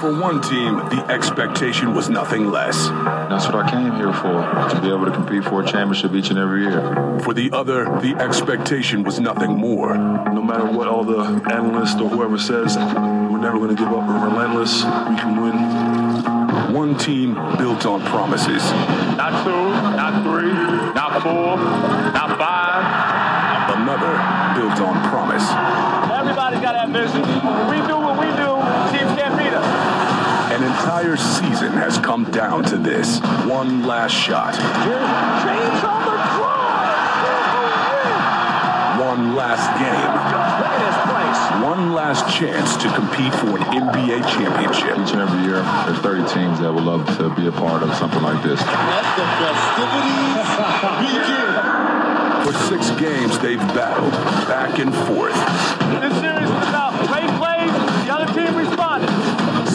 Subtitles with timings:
[0.00, 2.86] For one team, the expectation was nothing less.
[2.86, 4.30] That's what I came here for,
[4.70, 7.18] to be able to compete for a championship each and every year.
[7.24, 9.98] For the other, the expectation was nothing more.
[9.98, 11.22] No matter what all the
[11.52, 14.06] analysts or whoever says, we're never going to give up.
[14.06, 14.84] We're relentless.
[14.84, 16.72] We can win.
[16.72, 18.62] One team built on promises.
[19.18, 19.50] Not two,
[19.98, 20.52] not three,
[20.94, 21.56] not four,
[22.12, 23.78] not five.
[23.78, 24.14] Another
[24.54, 25.42] built on promise.
[26.12, 27.22] Everybody's got ambition.
[27.68, 27.87] We
[31.18, 34.54] season has come down to this one last shot.
[34.54, 36.18] James on the.
[38.98, 39.94] One last game.
[39.94, 41.40] Look at this place.
[41.64, 44.98] One last chance to compete for an NBA championship.
[44.98, 47.94] Each and every year, there's 30 teams that would love to be a part of
[47.94, 48.60] something like this.
[48.60, 50.50] Let the festivities
[51.02, 51.54] begin.
[52.42, 54.12] For six games, they've battled
[54.46, 55.34] back and forth,
[56.02, 57.30] This series is about great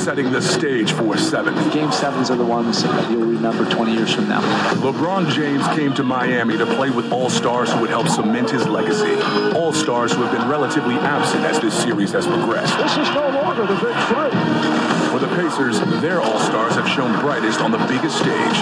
[0.03, 1.73] setting the stage for a seventh.
[1.73, 4.41] Game sevens are the ones that you'll remember 20 years from now.
[4.82, 8.68] LeBron James came to Miami to play with All Stars who would help cement his
[8.68, 9.15] legacy.
[9.57, 12.77] All Stars who have been relatively absent as this series has progressed.
[12.77, 14.63] This is no longer the big three.
[15.24, 18.57] The Pacers, their All Stars have shown brightest on the biggest stage,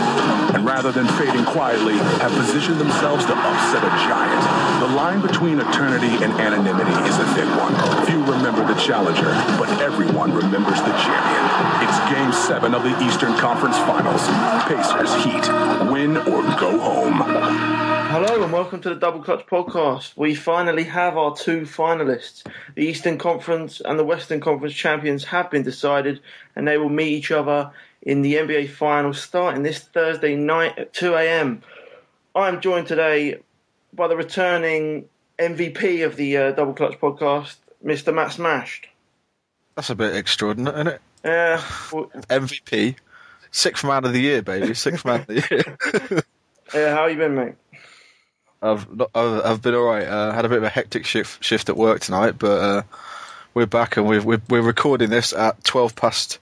[0.54, 4.80] and rather than fading quietly, have positioned themselves to upset a giant.
[4.80, 7.74] The line between eternity and anonymity is a thin one.
[8.06, 11.44] Few remember the challenger, but everyone remembers the champion.
[11.82, 14.22] It's Game 7 of the Eastern Conference Finals.
[14.70, 15.90] Pacers Heat.
[15.90, 17.26] Win or go home.
[18.12, 20.18] Hello and welcome to the Double Clutch podcast.
[20.18, 22.46] We finally have our two finalists.
[22.76, 26.20] The Eastern Conference and the Western Conference champions have been decided
[26.54, 30.94] and they will meet each other in the NBA Finals starting this Thursday night at
[30.94, 31.62] 2 a.m.
[32.36, 33.40] I'm joined today
[33.94, 35.08] by the returning
[35.40, 38.14] MVP of the uh, Double Clutch podcast, Mr.
[38.14, 38.90] Matt Smashed.
[39.76, 41.02] That's a bit extraordinary, isn't it?
[41.24, 42.98] Yeah, well, MVP,
[43.52, 45.78] sixth man of the year, baby, sixth man of the
[46.12, 46.24] year.
[46.76, 47.56] yeah, how you been, mate?
[48.62, 50.08] I've not, I've, been all right.
[50.08, 52.82] Uh, had a bit of a hectic shift shift at work tonight, but uh,
[53.54, 56.38] we're back and we're, we're we're recording this at twelve past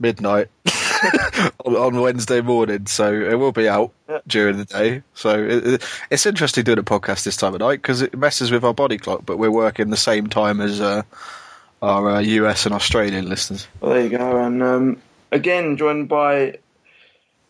[0.00, 0.48] midnight
[1.64, 4.18] on, on Wednesday morning, so it will be out Yeah.
[4.26, 5.02] during the day.
[5.14, 8.50] So it, it, it's interesting doing a podcast this time of night because it messes
[8.50, 11.02] with our body clock, but we're working the same time as uh,
[11.80, 13.68] our uh, US and Australian listeners.
[13.80, 14.44] Well, there you go.
[14.44, 16.58] And um, again, joined by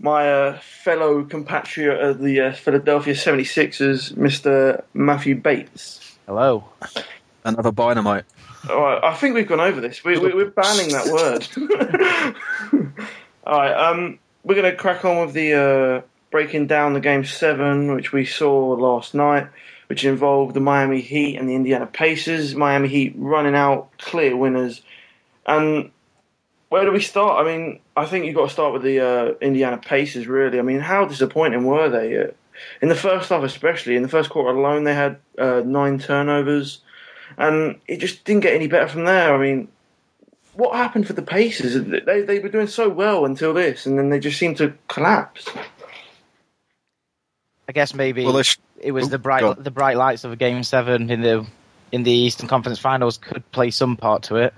[0.02, 4.82] my uh, fellow compatriot of the uh, Philadelphia 76ers, Mr.
[4.92, 6.16] Matthew Bates.
[6.26, 6.64] Hello.
[7.44, 8.24] Another dynamite.
[8.68, 10.04] All right, I think we've gone over this.
[10.04, 11.46] We, we, we're banning that word.
[13.46, 16.02] All right, um, we're going to crack on with the uh,
[16.32, 19.48] breaking down the game seven, which we saw last night,
[19.86, 22.56] which involved the Miami Heat and the Indiana Pacers.
[22.56, 24.82] Miami Heat running out clear winners.
[25.46, 25.92] And
[26.70, 27.44] where do we start?
[27.44, 30.58] I mean, I think you've got to start with the uh, Indiana Pacers, really.
[30.58, 32.16] I mean, how disappointing were they?
[32.18, 32.26] Uh,
[32.80, 36.80] in the first half, especially, in the first quarter alone, they had uh, nine turnovers
[37.38, 39.34] and it just didn't get any better from there.
[39.34, 39.68] I mean,
[40.54, 41.74] what happened for the Pacers?
[42.04, 45.48] They they were doing so well until this, and then they just seemed to collapse.
[47.68, 49.56] I guess maybe Well, sh- it was Oh, the bright on.
[49.62, 51.46] the bright lights of a Game Seven in the
[51.90, 54.54] in the Eastern Conference Finals could play some part to it.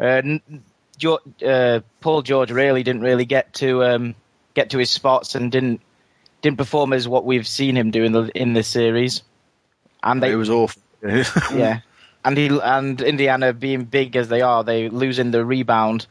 [0.00, 0.60] Uh, n- Jo-
[1.04, 4.14] uh, Paul George really didn't really get to um,
[4.54, 5.80] get to his spots and didn't
[6.42, 9.22] didn't perform as what we've seen him do in the in this series.
[10.02, 10.80] And they It was awful.
[11.02, 11.80] yeah,
[12.24, 16.06] and he and Indiana being big as they are, they losing the rebound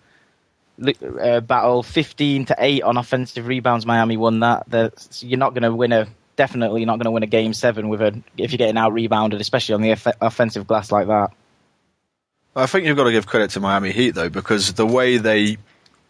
[0.85, 3.85] uh, battle, fifteen to eight on offensive rebounds.
[3.85, 4.63] Miami won that.
[4.67, 7.89] That's- you're not going to win a definitely not going to win a game seven
[7.89, 11.31] with a if you're getting out rebounded, especially on the off- offensive glass like that.
[12.57, 15.57] I think you've got to give credit to Miami Heat though, because the way they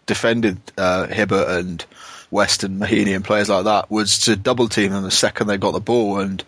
[0.05, 1.85] defended uh, Hibbert and
[2.31, 5.71] Weston, Mahaney, and players like that was to double team them the second they got
[5.71, 6.43] the ball, and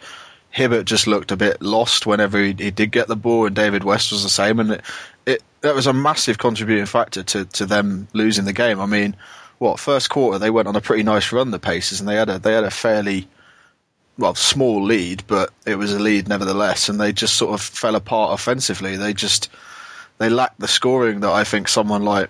[0.52, 3.84] Hibbert just looked a bit lost whenever he, he did get the ball, and David
[3.84, 4.82] West was the same, and it,
[5.26, 8.80] it that was a massive contributing factor to to them losing the game.
[8.80, 9.16] I mean,
[9.57, 12.30] what first quarter they went on a pretty nice run, the Pacers, and they had
[12.30, 13.28] a they had a fairly
[14.18, 17.95] well, small lead, but it was a lead nevertheless, and they just sort of fell
[17.95, 18.98] apart offensively.
[18.98, 19.50] They just
[20.19, 22.30] they lack the scoring that I think someone like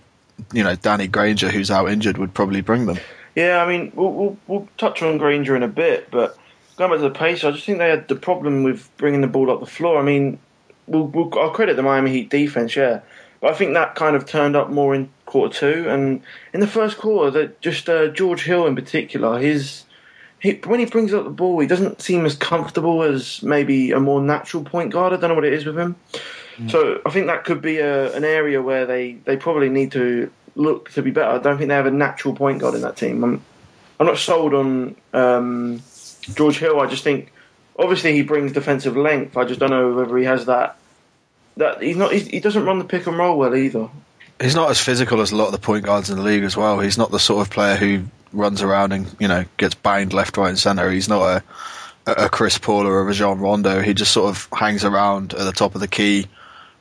[0.53, 2.97] you know Danny Granger, who's out injured, would probably bring them.
[3.35, 6.37] Yeah, I mean, we'll, we'll, we'll touch on Granger in a bit, but
[6.77, 9.27] going back to the pace, I just think they had the problem with bringing the
[9.27, 9.99] ball up the floor.
[9.99, 10.39] I mean,
[10.87, 13.01] we'll, we'll, I'll credit the Miami Heat defense, yeah,
[13.39, 16.21] but I think that kind of turned up more in quarter two, and
[16.53, 19.85] in the first quarter, that just uh, George Hill in particular, his
[20.39, 23.99] he, when he brings up the ball, he doesn't seem as comfortable as maybe a
[23.99, 25.13] more natural point guard.
[25.13, 25.95] I don't know what it is with him.
[26.67, 30.31] So I think that could be a, an area where they, they probably need to
[30.55, 31.31] look to be better.
[31.31, 33.23] I don't think they have a natural point guard in that team.
[33.23, 33.41] I'm,
[33.99, 35.81] I'm not sold on um,
[36.33, 36.79] George Hill.
[36.79, 37.31] I just think,
[37.77, 39.37] obviously, he brings defensive length.
[39.37, 40.77] I just don't know whether he has that.
[41.57, 42.11] That he's not.
[42.11, 43.89] He's, he doesn't run the pick and roll well either.
[44.41, 46.55] He's not as physical as a lot of the point guards in the league as
[46.55, 46.79] well.
[46.79, 50.37] He's not the sort of player who runs around and you know gets banged left,
[50.37, 50.89] right, and centre.
[50.89, 51.43] He's not
[52.07, 53.81] a, a Chris Paul or a Rajon Rondo.
[53.81, 56.27] He just sort of hangs around at the top of the key,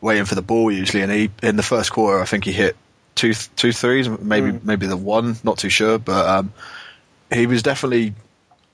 [0.00, 1.02] waiting for the ball usually.
[1.02, 2.76] And he in the first quarter, I think he hit
[3.14, 4.64] two two threes, maybe Mm.
[4.64, 6.52] maybe the one, not too sure, but um,
[7.32, 8.14] he was definitely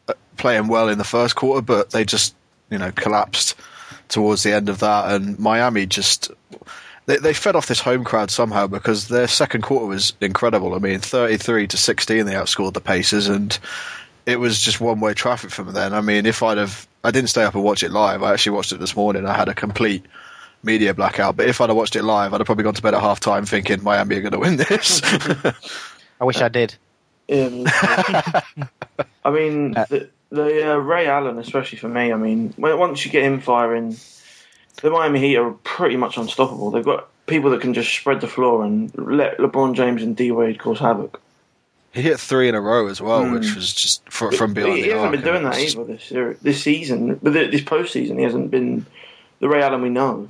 [0.08, 2.34] uh, playing well in the first quarter, but they just
[2.70, 3.54] you know collapsed
[4.08, 6.30] towards the end of that, and Miami just
[7.06, 10.74] they, they fed off this home crowd somehow because their second quarter was incredible.
[10.74, 13.58] I mean, 33 to 16, they outscored the Pacers, and
[14.26, 15.92] it was just one way traffic from then.
[15.92, 18.22] I mean, if I'd have, I didn't stay up and watch it live.
[18.22, 19.26] I actually watched it this morning.
[19.26, 20.04] I had a complete
[20.64, 21.36] media blackout.
[21.36, 23.20] But if I'd have watched it live, I'd have probably gone to bed at half
[23.20, 25.00] time thinking Miami are going to win this.
[26.20, 26.74] I wish I did.
[27.28, 28.62] Yeah, me too.
[29.24, 32.12] I mean, the, the uh, Ray Allen, especially for me.
[32.12, 33.96] I mean, once you get him firing,
[34.82, 36.70] the Miami Heat are pretty much unstoppable.
[36.70, 40.30] They've got people that can just spread the floor and let LeBron James and D
[40.32, 41.20] Wade cause havoc.
[41.92, 43.32] he hit three in a row as well, Hmm.
[43.32, 45.74] which was just fr- from beyond he, the he hasn't arc, been doing that it
[45.74, 47.18] either this year, this season.
[47.22, 48.84] But this postseason, he hasn't been
[49.40, 50.28] the Ray Allen we know.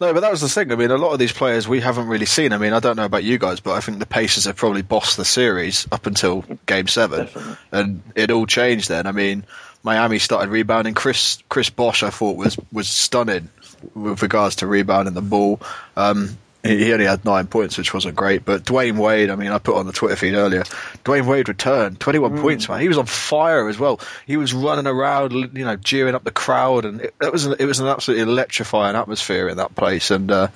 [0.00, 0.70] No, but that was the thing.
[0.72, 2.52] I mean, a lot of these players we haven't really seen.
[2.52, 4.82] I mean, I don't know about you guys, but I think the Pacers have probably
[4.82, 7.56] bossed the series up until Game Seven, Definitely.
[7.72, 9.06] and it all changed then.
[9.06, 9.44] I mean,
[9.82, 10.94] Miami started rebounding.
[10.94, 13.48] Chris Chris Bosh, I thought was was stunning
[13.94, 15.60] with regards to rebounding the ball.
[15.96, 18.44] Um, he only had nine points, which wasn't great.
[18.44, 20.64] But Dwyane Wade, I mean, I put on the Twitter feed earlier.
[21.04, 22.80] Dwyane Wade returned, twenty-one points, man.
[22.80, 24.00] He was on fire as well.
[24.26, 27.56] He was running around, you know, jeering up the crowd, and it, it was an,
[27.60, 30.10] it was an absolutely electrifying atmosphere in that place.
[30.10, 30.48] And uh,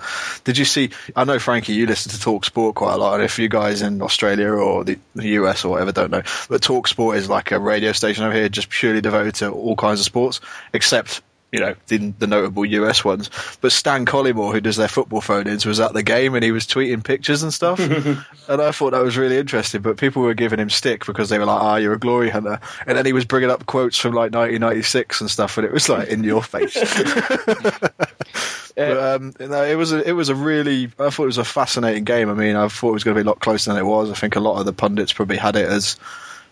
[0.45, 0.91] did you see?
[1.15, 3.81] I know Frankie, you listen to Talk Sport quite a lot, and if you guys
[3.81, 7.53] in Australia or the, the US or whatever don't know, but Talk Sport is like
[7.53, 10.41] a radio station over here, just purely devoted to all kinds of sports,
[10.73, 11.23] except
[11.53, 13.29] you know, the, the notable US ones.
[13.61, 16.67] But Stan Collymore, who does their football phone-ins, was at the game and he was
[16.67, 17.79] tweeting pictures and stuff.
[17.79, 19.83] and I thought that was really interesting.
[19.83, 22.59] But people were giving him stick because they were like, "Ah, you're a glory hunter,"
[22.87, 25.91] and then he was bringing up quotes from like 1996 and stuff, and it was
[25.91, 26.75] like in your face.
[28.75, 31.45] but um, no, it was a, it was a really I thought it was a
[31.45, 32.31] fascinating game.
[32.31, 34.11] I mean, I thought it was going to be a lot closer than it was.
[34.11, 35.99] I think a lot of the pundits probably had it as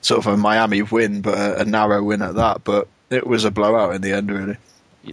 [0.02, 2.64] sort of a Miami win, but a, a narrow win at that.
[2.64, 4.58] But it was a blowout in the end, really.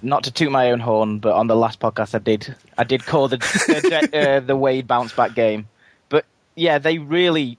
[0.02, 3.06] Not to toot my own horn, but on the last podcast I did, I did
[3.06, 5.70] call the the, uh, the Wade bounce back game.
[6.10, 6.26] But
[6.56, 7.58] yeah, they really,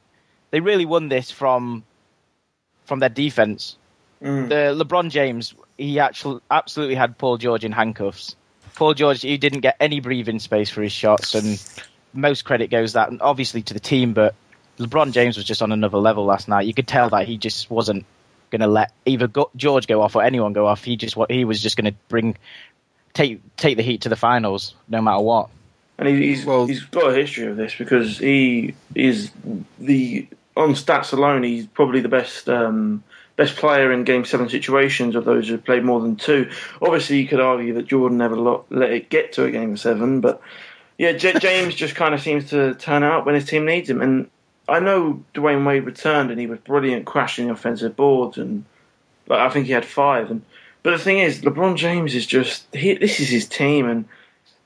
[0.50, 1.84] they really won this from
[2.84, 3.76] from their defense.
[4.22, 4.48] Mm.
[4.48, 8.36] The LeBron James, he actually absolutely had Paul George in handcuffs.
[8.74, 11.62] Paul George, he didn't get any breathing space for his shots, and
[12.12, 14.12] most credit goes that and obviously to the team.
[14.12, 14.34] But
[14.78, 16.66] LeBron James was just on another level last night.
[16.66, 18.04] You could tell that he just wasn't
[18.50, 20.84] going to let either go, George go off or anyone go off.
[20.84, 22.36] He just what he was just going to bring
[23.14, 25.48] take take the Heat to the finals no matter what.
[25.98, 29.30] And he, he's Well- he's got a history of this because he is
[29.78, 31.42] the on stats alone.
[31.42, 33.02] He's probably the best um,
[33.36, 36.50] best player in Game Seven situations of those who played more than two.
[36.82, 40.40] Obviously, you could argue that Jordan never let it get to a Game Seven, but
[40.98, 44.02] yeah, J- James just kind of seems to turn out when his team needs him.
[44.02, 44.28] And
[44.68, 48.64] I know Dwyane Wade returned and he was brilliant, crashing the offensive boards, and
[49.26, 50.30] like I think he had five.
[50.30, 50.42] And
[50.82, 54.04] but the thing is, LeBron James is just he, this is his team, and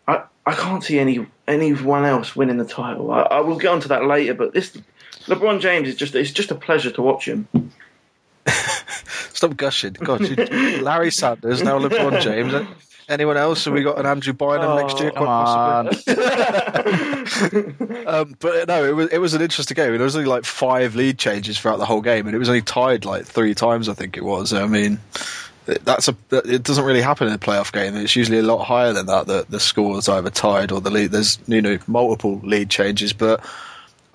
[0.09, 3.11] I, I can't see any anyone else winning the title.
[3.12, 4.77] I, I will get onto that later, but this
[5.27, 7.49] LeBron James is just it's just a pleasure to watch him.
[9.33, 9.93] Stop gushing.
[9.93, 10.21] God,
[10.81, 12.67] Larry Sanders, now LeBron James.
[13.12, 13.66] Anyone else?
[13.66, 15.11] Have we got an Andrew Bynum next year?
[15.11, 16.14] Come Quite possibly.
[16.14, 18.02] on.
[18.04, 19.92] Um, but no, it was it was an interesting game.
[19.92, 22.62] There was only like five lead changes throughout the whole game, and it was only
[22.62, 23.88] tied like three times.
[23.88, 24.52] I think it was.
[24.52, 24.99] I mean,
[25.66, 27.97] that's a it doesn't really happen in a playoff game.
[27.97, 29.26] It's usually a lot higher than that.
[29.28, 31.12] That the score is either tied or the lead.
[31.12, 33.45] There's you know multiple lead changes, but.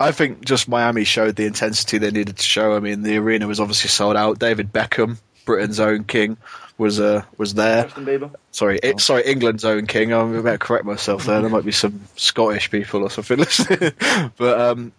[0.00, 2.76] I think just Miami showed the intensity they needed to show.
[2.76, 4.38] I mean, the arena was obviously sold out.
[4.38, 6.36] David Beckham, Britain's own king,
[6.78, 7.84] was uh, was there.
[7.84, 8.34] Justin Bieber.
[8.52, 10.12] Sorry, it, sorry, England's own king.
[10.12, 11.40] I'm about to correct myself there.
[11.40, 13.92] There might be some Scottish people or something listening.
[14.36, 14.92] but um,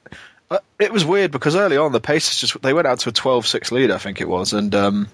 [0.51, 3.13] uh, it was weird because early on the Pacers just they went out to a
[3.13, 5.07] 12-6 lead, I think it was, and um,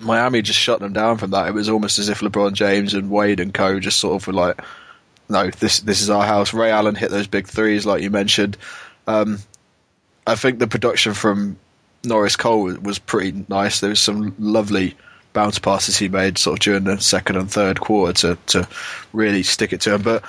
[0.00, 1.48] Miami just shut them down from that.
[1.48, 4.32] It was almost as if LeBron James and Wade and Co just sort of were
[4.32, 4.60] like,
[5.28, 8.56] "No, this this is our house." Ray Allen hit those big threes, like you mentioned.
[9.06, 9.38] Um,
[10.26, 11.56] I think the production from
[12.02, 13.80] Norris Cole was pretty nice.
[13.80, 14.96] There was some lovely
[15.34, 18.68] bounce passes he made sort of during the second and third quarter to, to
[19.12, 20.00] really stick it to him.
[20.02, 20.24] But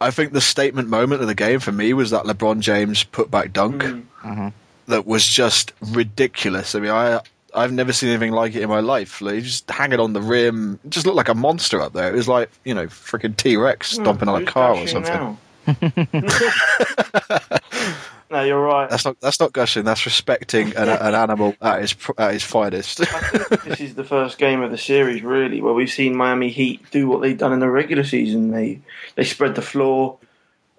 [0.00, 3.52] I think the statement moment of the game for me was that LeBron James putback
[3.54, 3.82] dunk
[4.24, 4.52] Mm.
[4.88, 6.74] that was just ridiculous.
[6.74, 7.20] I mean, I
[7.54, 9.20] I've never seen anything like it in my life.
[9.20, 12.08] Like, just hanging on the rim, just looked like a monster up there.
[12.12, 15.12] It was like you know, freaking T Rex stomping on a car or something.
[15.14, 15.38] now?
[18.34, 18.90] No, you're right.
[18.90, 19.84] That's not that's not gushing.
[19.84, 23.00] That's respecting an, an animal at his at his finest.
[23.00, 26.48] I think this is the first game of the series, really, where we've seen Miami
[26.48, 28.50] Heat do what they've done in the regular season.
[28.50, 28.80] They
[29.14, 30.18] they spread the floor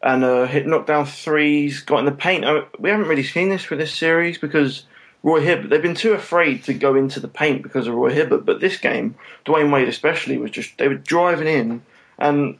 [0.03, 2.43] and uh, hit knock down threes, got in the paint.
[2.43, 4.83] Uh, we haven't really seen this for this series because
[5.23, 5.69] Roy Hibbert.
[5.69, 8.45] They've been too afraid to go into the paint because of Roy Hibbert.
[8.45, 9.15] But this game,
[9.45, 11.83] Dwyane Wade especially, was just they were driving in,
[12.17, 12.59] and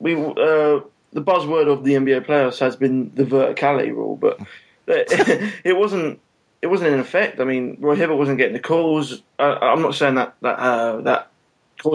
[0.00, 0.80] we uh,
[1.12, 4.40] the buzzword of the NBA playoffs has been the verticality rule, but
[4.86, 6.20] it wasn't
[6.60, 7.40] it wasn't in effect.
[7.40, 9.22] I mean, Roy Hibbert wasn't getting the calls.
[9.38, 11.30] Uh, I'm not saying that that uh, that.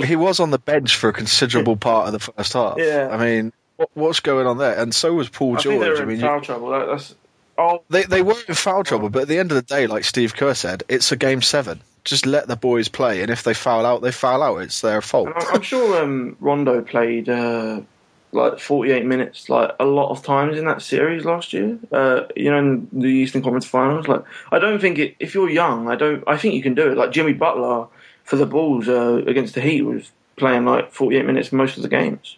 [0.06, 2.76] he was on the bench for a considerable part of the first half.
[2.78, 3.10] Yeah.
[3.12, 4.78] I mean, what, what's going on there?
[4.78, 6.00] And so was Paul I think they George.
[6.00, 6.70] were I in mean, foul you, trouble.
[6.70, 7.16] That, that's
[7.58, 10.04] oh, they they were in foul trouble, but at the end of the day, like
[10.04, 11.82] Steve Kerr said, it's a game seven.
[12.04, 14.58] Just let the boys play, and if they foul out, they foul out.
[14.58, 15.30] It's their fault.
[15.36, 17.82] I'm I'm sure um, Rondo played uh,
[18.32, 21.80] like 48 minutes, like a lot of times in that series last year.
[21.92, 24.08] Uh, you know, in the Eastern Conference Finals.
[24.08, 26.24] Like, I don't think it, if you're young, I don't.
[26.28, 26.98] I think you can do it.
[26.98, 27.88] Like Jimmy Butler
[28.24, 31.90] for the Bulls uh, against the Heat was playing like 48 minutes most of the
[31.90, 32.38] games.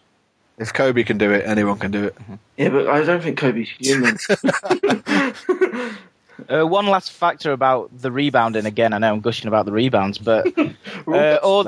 [0.57, 2.17] If Kobe can do it, anyone can do it.
[2.57, 4.17] Yeah, but I don't think Kobe's human.
[6.47, 8.65] Uh, one last factor about the rebounding.
[8.65, 10.47] Again, I know I'm gushing about the rebounds, but
[11.07, 11.67] uh, all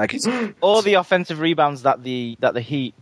[0.61, 2.93] all the offensive rebounds that the that the Heat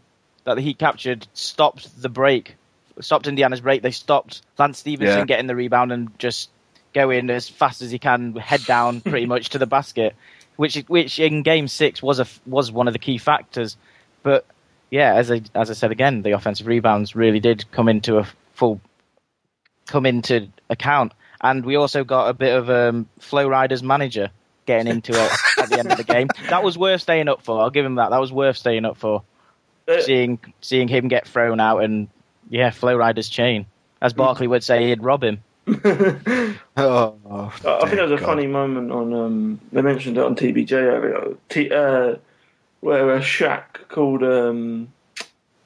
[0.49, 2.55] that the Heat captured stopped the break,
[3.01, 3.83] stopped Indiana's break.
[3.83, 5.25] They stopped Lance Stephenson Yeah.
[5.25, 6.49] getting the rebound and just
[6.95, 10.15] going as fast as he can, head down, pretty much to the basket.
[10.55, 13.77] Which which in Game Six was a was one of the key factors.
[14.23, 14.43] But
[14.89, 18.27] yeah, as I as I said again, the offensive rebounds really did come into a
[18.55, 18.81] full
[19.85, 21.13] come into account.
[21.41, 24.31] And we also got a bit of um, Flow Riders manager
[24.65, 26.27] getting into it at the end of the game.
[26.49, 27.61] That was worth staying up for.
[27.61, 28.09] I'll give him that.
[28.09, 29.23] That was worth staying up for.
[29.89, 32.07] Uh, Seeing seeing him get thrown out and
[32.49, 33.65] yeah, Flow Riders chain.
[34.01, 35.43] As Barkley would say, he'd rob him.
[36.77, 38.25] Oh, I think there was a God.
[38.25, 39.13] funny moment on.
[39.13, 42.15] Um, they mentioned it on TBJ earlier, T, uh,
[42.79, 44.93] where a Shaq called um,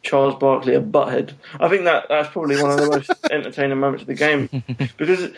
[0.02, 1.34] Charles Barkley a butthead.
[1.60, 4.50] I think that that's probably one of the most entertaining moments of the game
[4.98, 5.34] because it,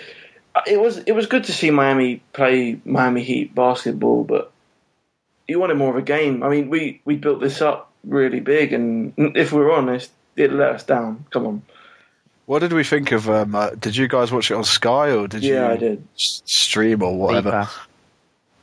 [0.65, 4.51] it was it was good to see Miami play Miami Heat basketball, but
[5.47, 6.41] you wanted more of a game.
[6.41, 10.75] I mean, we we built this up really big, and if we're honest, it let
[10.75, 11.25] us down.
[11.31, 11.61] Come on,
[12.45, 13.29] What did we think of?
[13.29, 16.05] Um, uh, did you guys watch it on Sky or did you yeah, I did.
[16.15, 17.49] stream or whatever?
[17.51, 17.77] League pass.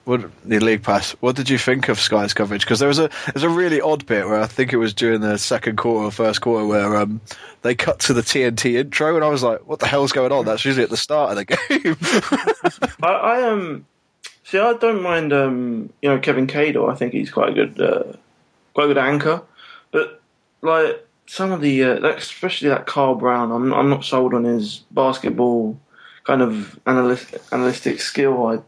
[0.05, 1.13] What the league pass?
[1.21, 2.63] What did you think of Sky's coverage?
[2.63, 5.21] Because there was a there's a really odd bit where I think it was during
[5.21, 7.21] the second quarter or first quarter where um
[7.63, 10.45] they cut to the TNT intro and I was like, what the hell's going on?
[10.45, 11.45] That's usually at the start of the
[12.85, 12.97] game.
[13.03, 13.87] I, I um
[14.43, 14.59] see.
[14.59, 16.91] I don't mind um you know Kevin Cadle.
[16.91, 18.13] I think he's quite a good uh,
[18.75, 19.43] quite a good anchor,
[19.91, 20.21] but
[20.63, 24.79] like some of the uh, especially that Carl Brown, I'm I'm not sold on his
[24.91, 25.79] basketball
[26.25, 28.47] kind of analyst, analytic skill.
[28.47, 28.59] I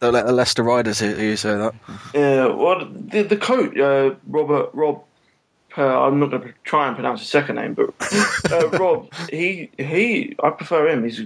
[0.00, 1.74] the Leicester Riders hear you say that.
[2.14, 5.04] yeah, well the the coach uh, Robert Rob.
[5.74, 7.94] Uh, I'm not going to try and pronounce his second name, but
[8.52, 11.02] uh, Rob, he he, I prefer him.
[11.04, 11.22] He's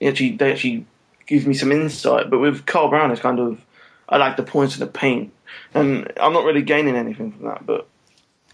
[0.00, 0.84] he actually they actually
[1.26, 2.28] gives me some insight.
[2.28, 3.64] But with Carl Brown, it's kind of
[4.08, 5.32] I like the points in the paint,
[5.74, 7.64] and I'm not really gaining anything from that.
[7.66, 7.88] But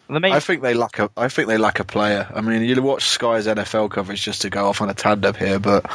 [0.08, 2.30] The main I think they lack a I think they lack a player.
[2.34, 5.58] I mean, you watch Sky's NFL coverage just to go off on a tandem here,
[5.58, 5.90] but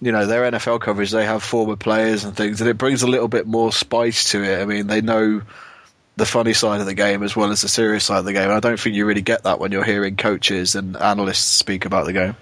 [0.00, 3.06] you know their NFL coverage they have former players and things, and it brings a
[3.06, 4.60] little bit more spice to it.
[4.60, 5.42] I mean, they know
[6.16, 8.50] the funny side of the game as well as the serious side of the game.
[8.50, 12.06] I don't think you really get that when you're hearing coaches and analysts speak about
[12.06, 12.36] the game.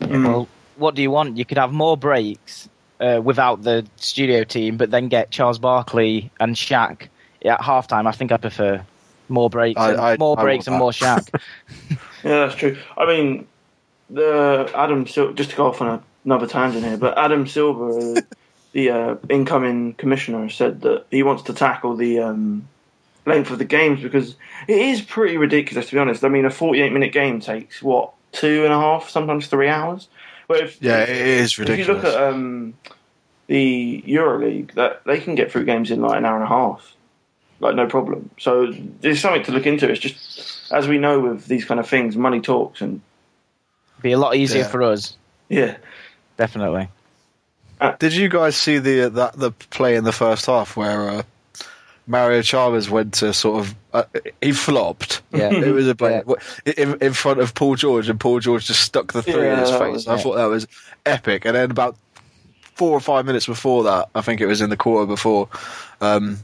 [0.00, 1.36] Well, what do you want?
[1.36, 2.68] You could have more breaks
[3.00, 7.08] uh, without the studio team, but then get Charles Barkley and Shaq
[7.46, 8.06] at halftime.
[8.06, 8.84] I think I prefer
[9.28, 11.30] more breaks, I- and, I- more I breaks, want and more that.
[11.32, 11.40] Shaq.
[12.24, 12.76] yeah, that's true.
[12.96, 13.46] I mean,
[14.10, 18.20] the Adam Sil- just to go off on another tangent here, but Adam Silver, uh,
[18.72, 22.68] the uh, incoming commissioner, said that he wants to tackle the um,
[23.24, 24.36] length of the games because
[24.68, 26.24] it is pretty ridiculous to be honest.
[26.24, 30.08] I mean, a 48 minute game takes what two and a half, sometimes three hours.
[30.48, 31.88] But if, Yeah, it is ridiculous.
[31.88, 32.74] If you look at um,
[33.48, 36.92] the EuroLeague, that they can get through games in like an hour and a half,
[37.60, 38.30] like no problem.
[38.38, 39.88] So there's something to look into.
[39.90, 43.00] It's just as we know with these kind of things, money talks, and
[44.02, 44.68] Be a lot easier Yeah.
[44.68, 45.16] for us,
[45.48, 45.76] yeah,
[46.36, 46.88] definitely.
[47.98, 51.22] Did you guys see the that the play in the first half where uh,
[52.06, 54.04] Mario Chalmers went to sort of uh,
[54.40, 55.20] he flopped.
[55.32, 55.50] Yeah.
[55.52, 56.22] it was a play
[56.76, 59.58] in, in front of Paul George, and Paul George just stuck the three Yeah, in
[59.60, 59.92] his face.
[59.92, 60.22] was- I yeah.
[60.22, 60.66] thought that was
[61.04, 61.44] epic.
[61.44, 61.96] And then about
[62.76, 65.48] four or five minutes before that, I think it was in the quarter before,
[66.00, 66.38] um,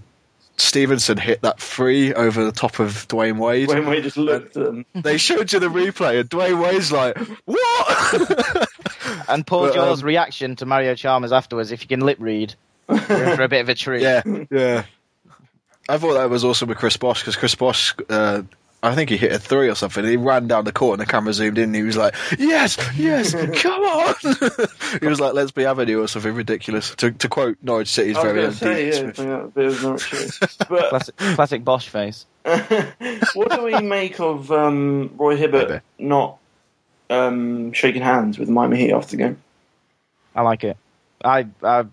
[0.62, 3.68] Stephenson hit that free over the top of Dwyane Wade.
[3.68, 4.86] When we just looked at them.
[4.94, 8.68] They showed you the replay, and Dwyane Wade's like, "What?"
[9.28, 12.54] And Paul But, Joel's um, reaction to Mario Chalmers afterwards, if you can lip read,
[12.86, 14.02] for a bit of a treat.
[14.02, 14.84] yeah, yeah.
[15.88, 18.42] I thought that was awesome with Chris Bosh because Chris Bosh, uh,
[18.84, 20.04] I think he hit a three or something.
[20.04, 21.64] He ran down the court and the camera zoomed in.
[21.64, 24.14] and He was like, "Yes, yes, come on!"
[25.00, 26.92] he was like, "Let's be Avenue" or something ridiculous.
[26.96, 29.16] To, to quote Norwich City's I was very going own to say, Dean yeah, Smith.
[29.16, 30.40] bring out a bit of Norwich.
[30.68, 32.26] But Classic, classic Bosh face.
[32.44, 35.82] what do we make of um, Roy Hibbert Maybe.
[35.98, 36.38] not
[37.08, 39.42] um, shaking hands with Miami Heat after the game?
[40.34, 40.76] I like it.
[41.24, 41.84] I, I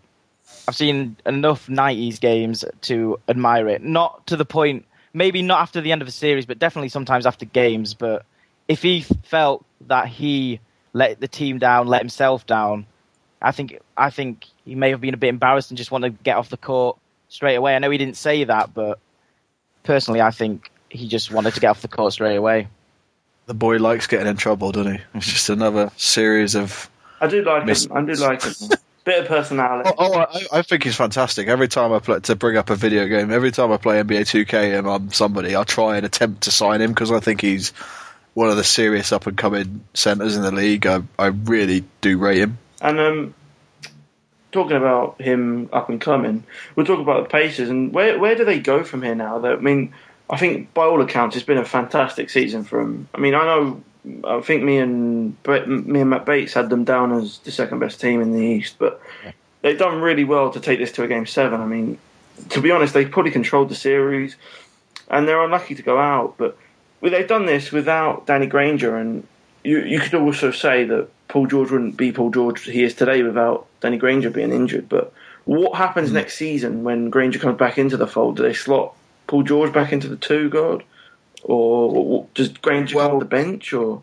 [0.67, 3.83] I've seen enough '90s games to admire it.
[3.83, 7.25] Not to the point, maybe not after the end of a series, but definitely sometimes
[7.25, 7.93] after games.
[7.93, 8.25] But
[8.67, 10.59] if he felt that he
[10.93, 12.85] let the team down, let himself down,
[13.41, 16.23] I think I think he may have been a bit embarrassed and just wanted to
[16.23, 16.97] get off the court
[17.29, 17.75] straight away.
[17.75, 18.99] I know he didn't say that, but
[19.83, 22.67] personally, I think he just wanted to get off the court straight away.
[23.45, 25.01] The boy likes getting in trouble, doesn't he?
[25.15, 26.89] It's just another series of.
[27.21, 27.93] I do like Miss- him.
[27.93, 28.53] I do like him.
[29.03, 29.89] Bit of personality.
[29.97, 31.47] Oh, oh I, I think he's fantastic.
[31.47, 34.45] Every time I play to bring up a video game, every time I play NBA
[34.45, 37.69] 2K and I'm somebody, I'll try and attempt to sign him because I think he's
[38.33, 40.85] one of the serious up and coming centers in the league.
[40.85, 42.57] I, I really do rate him.
[42.81, 43.33] And um,
[44.51, 46.43] talking about him up and coming,
[46.75, 49.45] we'll talk about the Pacers and where where do they go from here now?
[49.45, 49.93] I mean,
[50.29, 53.07] I think by all accounts, it's been a fantastic season for him.
[53.13, 53.83] I mean, I know,
[54.23, 57.99] I think me and me and Matt Bates had them down as the second best
[57.99, 59.01] team in the East, but
[59.61, 61.59] they've done really well to take this to a game seven.
[61.61, 61.97] I mean,
[62.49, 64.35] to be honest, they probably controlled the series,
[65.09, 66.57] and they're unlucky to go out, but.
[67.01, 69.25] They've done this without Danny Granger, and
[69.63, 73.23] you you could also say that Paul George wouldn't be Paul George he is today
[73.23, 74.89] without Danny Granger being injured.
[74.89, 75.13] But
[75.45, 76.15] what happens hmm.
[76.15, 78.37] next season when Granger comes back into the fold?
[78.37, 78.93] Do they slot
[79.27, 80.83] Paul George back into the two guard,
[81.43, 83.73] or does Granger come Well- on the bench?
[83.73, 84.01] Or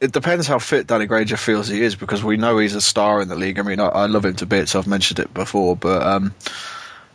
[0.00, 3.20] It depends how fit Danny Granger feels he is because we know he's a star
[3.22, 3.58] in the league.
[3.58, 4.74] I mean, I, I love him to bits.
[4.74, 6.34] I've mentioned it before, but um,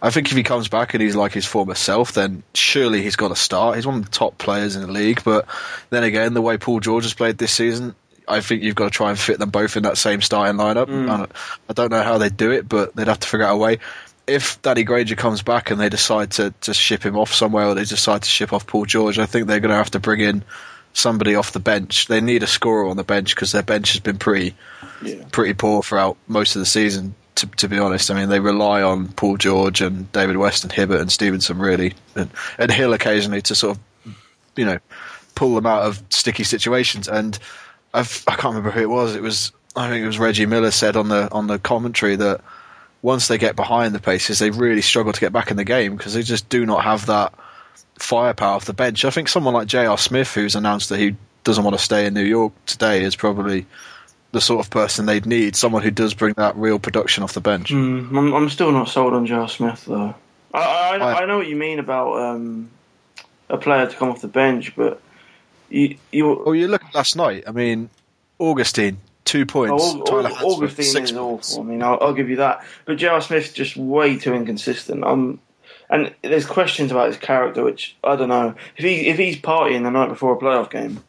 [0.01, 3.15] I think if he comes back and he's like his former self, then surely he's
[3.15, 3.75] got to start.
[3.75, 5.23] He's one of the top players in the league.
[5.23, 5.45] But
[5.91, 7.93] then again, the way Paul George has played this season,
[8.27, 10.87] I think you've got to try and fit them both in that same starting lineup.
[10.89, 11.27] And
[11.69, 13.77] I don't know how they do it, but they'd have to figure out a way.
[14.27, 17.75] If Danny Granger comes back and they decide to, to ship him off somewhere, or
[17.75, 20.19] they decide to ship off Paul George, I think they're going to have to bring
[20.21, 20.43] in
[20.93, 22.07] somebody off the bench.
[22.07, 24.55] They need a scorer on the bench because their bench has been pretty
[25.01, 27.15] yeah, pretty poor throughout most of the season.
[27.35, 30.71] To, to be honest, I mean they rely on Paul George and David West and
[30.71, 34.15] Hibbert and Stephenson really, and, and Hill occasionally to sort of,
[34.55, 34.79] you know,
[35.33, 37.07] pull them out of sticky situations.
[37.07, 37.39] And
[37.93, 39.15] I've, I can't remember who it was.
[39.15, 42.41] It was I think it was Reggie Miller said on the on the commentary that
[43.01, 45.95] once they get behind the Pacers, they really struggle to get back in the game
[45.95, 47.33] because they just do not have that
[47.99, 49.05] firepower off the bench.
[49.05, 49.97] I think someone like J.R.
[49.97, 53.65] Smith, who's announced that he doesn't want to stay in New York today, is probably
[54.31, 55.55] the sort of person they'd need.
[55.55, 57.71] Someone who does bring that real production off the bench.
[57.71, 59.49] Mm, I'm, I'm still not sold on J.R.
[59.49, 60.15] Smith though.
[60.53, 62.69] I, I, I- I know what you mean about um,
[63.49, 65.01] a player to come off the bench, but
[65.69, 67.45] you you Well, you look at last night.
[67.47, 67.89] I mean,
[68.39, 69.83] Augustin, two points.
[69.85, 71.53] Oh, Tyler Au- Hansford, Augustin six is points.
[71.53, 71.63] awful.
[71.63, 72.65] I mean, I'll, I'll give you that.
[72.85, 73.21] But J.R.
[73.21, 75.03] Smith's just way too inconsistent.
[75.03, 75.39] Um,
[75.89, 78.55] and there's questions about his character, which I don't know.
[78.77, 81.03] If he if he's partying the night before a playoff game,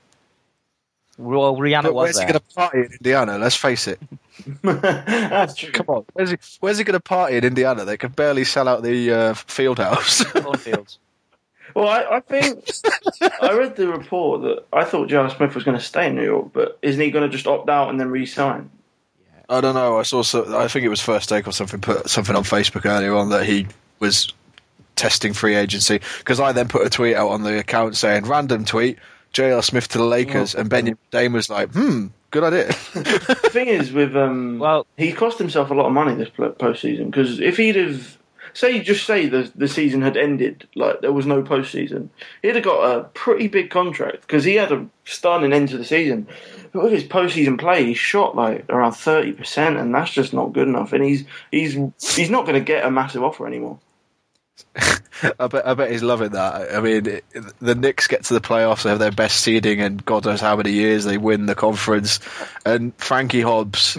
[1.19, 3.39] Well, Rihanna But was where's he going to party in Indiana?
[3.39, 4.01] Let's face it.
[4.63, 5.71] that's true.
[5.73, 6.37] Come on, where's he?
[6.61, 7.85] Where's he going to party in Indiana?
[7.85, 10.25] They can barely sell out the uh, field house.
[10.25, 10.99] Cornfields.
[11.75, 12.69] Well, I, I think
[13.41, 15.31] I read the report that I thought J.R.
[15.31, 17.69] Smith was going to stay in New York, but isn't he going to just opt
[17.69, 18.71] out and then re-sign?
[19.49, 19.99] I don't know.
[19.99, 20.23] I saw.
[20.23, 21.81] So, I think it was First Take or something.
[21.81, 23.67] Put something on Facebook earlier on that he
[23.99, 24.33] was
[24.97, 28.65] testing free agency because I then put a tweet out on the account saying random
[28.65, 28.99] tweet
[29.33, 29.63] J.R.
[29.63, 33.93] Smith to the Lakers, and Benjamin Dame was like, "Hmm, good idea." The thing is,
[33.93, 37.57] with um, Well- he cost himself a lot of money this pl- postseason because if
[37.57, 38.17] he'd have,
[38.55, 42.09] say, just say the the season had ended, like there was no postseason,
[42.43, 45.85] he'd have got a pretty big contract because he had a stunning end to the
[45.85, 46.27] season.
[46.73, 50.53] But with his postseason play, he shot like around thirty percent, and that's just not
[50.53, 50.93] good enough.
[50.93, 53.79] And he's he's he's not going to get a massive offer anymore.
[55.39, 56.75] I bet, I bet he's loving that.
[56.75, 57.25] I mean, it,
[57.61, 60.57] the Knicks get to the playoffs, they have their best seeding, and God knows how
[60.57, 62.19] many years they win the conference.
[62.65, 63.97] And Frankie Hobbs,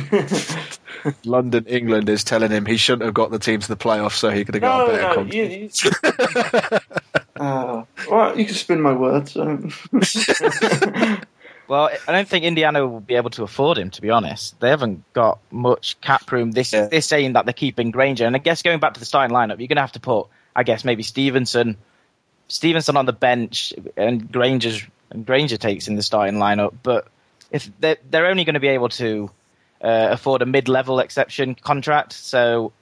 [1.25, 4.29] London, England, is telling him he shouldn't have got the team to the playoffs, so
[4.31, 5.33] he could have got No, a better no, contract.
[5.33, 6.71] you,
[7.05, 7.09] you,
[7.45, 9.37] uh, well, you can spin my words.
[9.37, 9.71] um.
[11.65, 13.89] Well, I don't think Indiana will be able to afford him.
[13.91, 16.51] To be honest, they haven't got much cap room.
[16.51, 16.87] This Yeah.
[16.87, 19.59] they're saying that they're keeping Granger, and I guess going back to the starting lineup,
[19.59, 21.77] you're going to have to put, I guess, maybe Stephenson,
[22.47, 26.73] Stephenson on the bench, and Granger's and Granger takes in the starting lineup.
[26.83, 27.07] But
[27.51, 29.29] if they're they're only going to be able to
[29.81, 32.73] uh, afford a mid-level exception contract, so.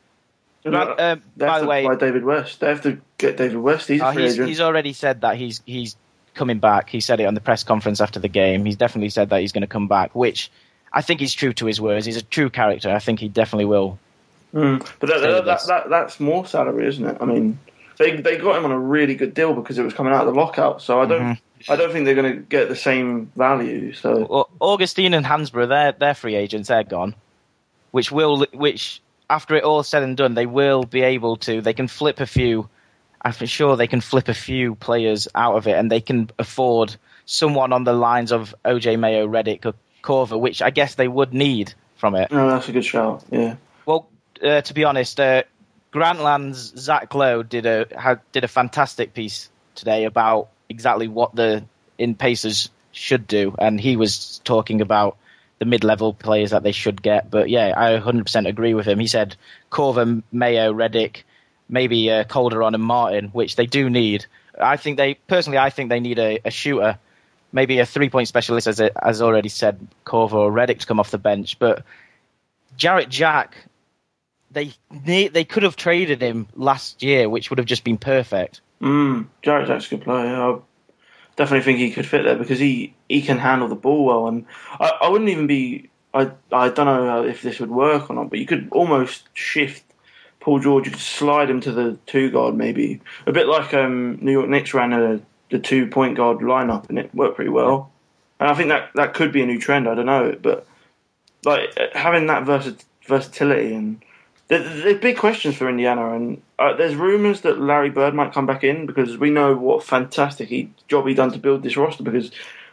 [0.64, 2.60] They um, by the way, David West.
[2.60, 3.88] They have to get David West.
[3.88, 5.96] He's a uh, free he's, he's already said that he's he's
[6.36, 6.88] coming back.
[6.88, 8.64] He said it on the press conference after the game.
[8.64, 10.52] He's definitely said that he's going to come back, which
[10.94, 12.06] I think he's true to his words.
[12.06, 12.92] He's a true character.
[12.92, 13.98] I think he definitely will.
[14.54, 14.80] Mm.
[15.00, 17.18] But that, that, that, that, that's more salary, isn't it?
[17.22, 17.58] I mean,
[17.98, 20.34] they they got him on a really good deal because it was coming out of
[20.34, 20.82] the lockout.
[20.82, 21.72] So I don't Mm-hmm.
[21.72, 23.94] I don't think they're going to get the same value.
[23.94, 26.70] So Well, Augustin and Hansbrough, they're they're free agents.
[26.70, 27.16] They're gone,
[27.92, 31.62] which will which after it all said and done, they will be able to.
[31.62, 32.70] They can flip a few.
[33.22, 36.96] I'm sure they can flip a few players out of it, and they can afford
[37.26, 41.34] someone on the lines of OJ Mayo, Redick, or Korver, which I guess they would
[41.34, 42.32] need from it.
[42.32, 43.24] no, that's a good shout.
[43.30, 43.56] Yeah.
[44.44, 45.44] Uh, to be honest, uh,
[45.92, 51.64] Grantland's Zach Lowe did a had, did a fantastic piece today about exactly what the
[51.98, 55.18] in Pacers should do, and he was talking about
[55.60, 57.30] the mid-level players that they should get.
[57.30, 58.98] But yeah, I 100% agree with him.
[58.98, 59.36] He said
[59.72, 61.18] Korver, Mayo, Redick,
[61.70, 64.26] maybe uh, Calderon and Martin, which they do need.
[64.60, 66.98] I think they personally, I think they need a, a shooter,
[67.52, 71.18] maybe a three-point specialist, as as already said, Korver or Redick to come off the
[71.18, 71.84] bench, but.
[72.78, 73.58] Jarrett Jack,
[74.52, 74.74] they
[75.28, 78.62] they could have traded him last year, which would have just been perfect.
[78.82, 80.36] Mm, Jarrett Jack's a good player.
[80.36, 80.60] I
[81.36, 84.28] definitely think he could fit there because he, he can handle the ball well.
[84.28, 84.46] And
[84.80, 85.90] I, I wouldn't even be.
[86.14, 89.84] I I don't know if this would work or not, but you could almost shift
[90.40, 90.86] Paul George.
[90.86, 94.50] You could slide him to the two guard, maybe a bit like um, New York
[94.50, 97.92] Knicks ran a, the two point guard lineup, and it worked pretty well.
[98.40, 99.88] And I think that that could be a new trend.
[99.88, 100.68] I don't know, but
[101.46, 102.44] like having that
[103.08, 104.04] versatility and
[104.60, 108.64] there's big questions for Indiana, and uh, there's rumours that Larry Bird might come back
[108.64, 112.04] in because we know what fantastic he, job he done to build this roster.
[112.04, 112.32] Because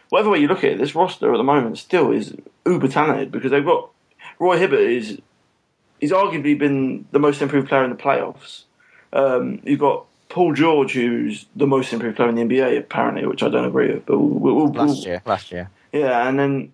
[0.09, 2.35] whatever way you look at it, this roster at the moment still is
[2.67, 3.91] uber talented because they've got
[4.39, 5.21] Roy Hibbert is
[6.01, 8.65] he's arguably been the most improved player in the playoffs.
[9.13, 13.43] Um, you've got Paul George, who's the most improved player in the NBA, apparently, which
[13.43, 14.05] I don't agree with.
[14.05, 15.71] But we'll, we'll, we'll, Last year, last year.
[15.93, 16.73] yeah, and then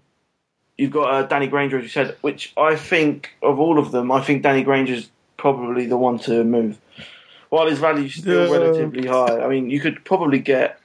[0.76, 4.10] you've got uh, Danny Granger, as you said, which I think of all of them,
[4.10, 6.78] I think Danny Granger's probably the one to move.
[7.50, 8.52] While his value's still Yeah.
[8.52, 10.80] relatively high, I mean, you could probably get.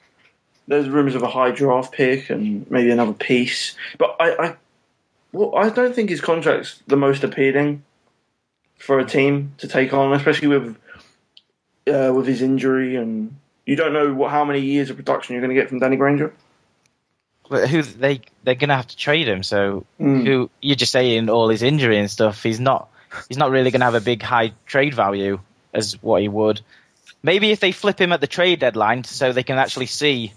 [0.68, 4.54] There's rumours of a high draft pick and maybe another piece, but I, I,
[5.32, 7.82] well, I don't think his contract's the most appealing
[8.78, 10.76] for a team to take on, especially with
[11.88, 13.34] uh, with his injury and
[13.66, 15.96] you don't know what how many years of production you're going to get from Danny
[15.96, 16.32] Granger.
[17.50, 19.42] But who they they're gonna have to trade him.
[19.42, 20.24] So Mm.
[20.24, 22.42] who you're just saying all his injury and stuff.
[22.42, 22.88] He's not
[23.28, 25.40] he's not really gonna have a big high trade value
[25.74, 26.60] as what he would.
[27.22, 30.32] Maybe if they flip him at the trade deadline, so they can actually see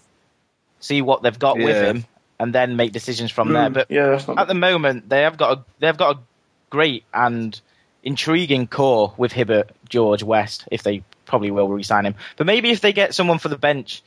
[0.79, 2.05] see what they've got with him,
[2.39, 3.69] and then make decisions from there.
[3.69, 6.19] Mm, But yeah, not at the moment they have got a they've got a
[6.71, 7.61] great and
[8.01, 12.15] intriguing core with Hibbert, George, West, if they probably will re-sign him.
[12.35, 14.01] But maybe if they get someone for the bench,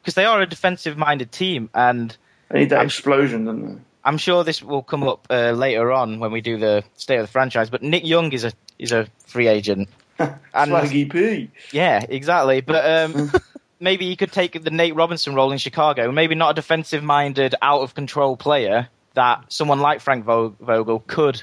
[0.00, 2.16] because they are a defensive-minded team, and
[2.52, 3.80] They need that I'm- explosion, don't they?
[4.04, 7.26] I'm sure this will come up uh, later on when we do the state of
[7.26, 7.70] the franchise.
[7.70, 9.88] But Nick Young is a is a free agent.
[10.18, 11.50] And- Swaggy P.
[11.72, 12.60] Yeah, exactly.
[12.62, 12.84] But
[13.14, 13.30] um,
[13.80, 16.10] maybe he could take the Nate Robinson role in Chicago.
[16.12, 21.42] Maybe not a defensive-minded, out-of-control player that someone like Frank Vogel could.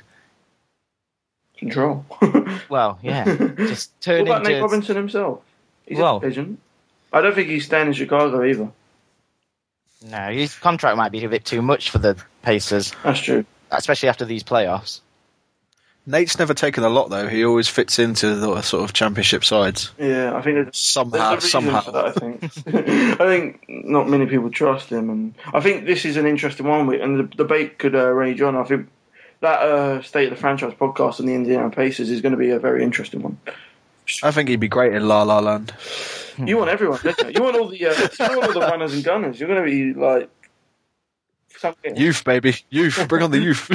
[1.58, 2.06] Control.
[2.70, 3.24] Well, yeah,
[3.58, 4.62] just turn what about Nate.
[4.62, 5.42] Robinson himself?
[5.88, 6.60] He's Well- a agent.
[7.12, 8.70] I don't think he's staying in Chicago either.
[10.06, 13.46] No, his contract might be a bit too much for the Pacers, That's true.
[13.72, 15.02] especially after these playoffs.
[16.06, 17.28] Nate's never taken a lot though.
[17.28, 21.32] He always fits into the sort of championship sides Yeah, I think there's, somehow.
[21.32, 21.82] there's a somehow.
[21.82, 22.06] for that.
[22.06, 22.44] I think.
[23.22, 26.92] I think not many people trust him, and I think this is an interesting one.
[26.96, 28.56] And the debate could uh, rage on.
[28.56, 28.88] I think
[29.42, 32.50] that uh, state of the franchise podcast on the Indiana Pacers is going to be
[32.52, 33.38] a very interesting one.
[34.24, 35.74] I think he'd be great in La La Land.
[36.48, 37.32] You want everyone, don't you?
[37.36, 39.40] You want all the uh, you want all the runners and gunners.
[39.40, 40.30] You're going to be like
[41.58, 41.96] something.
[41.96, 43.08] Youth, baby, youth.
[43.08, 43.70] Bring on the youth.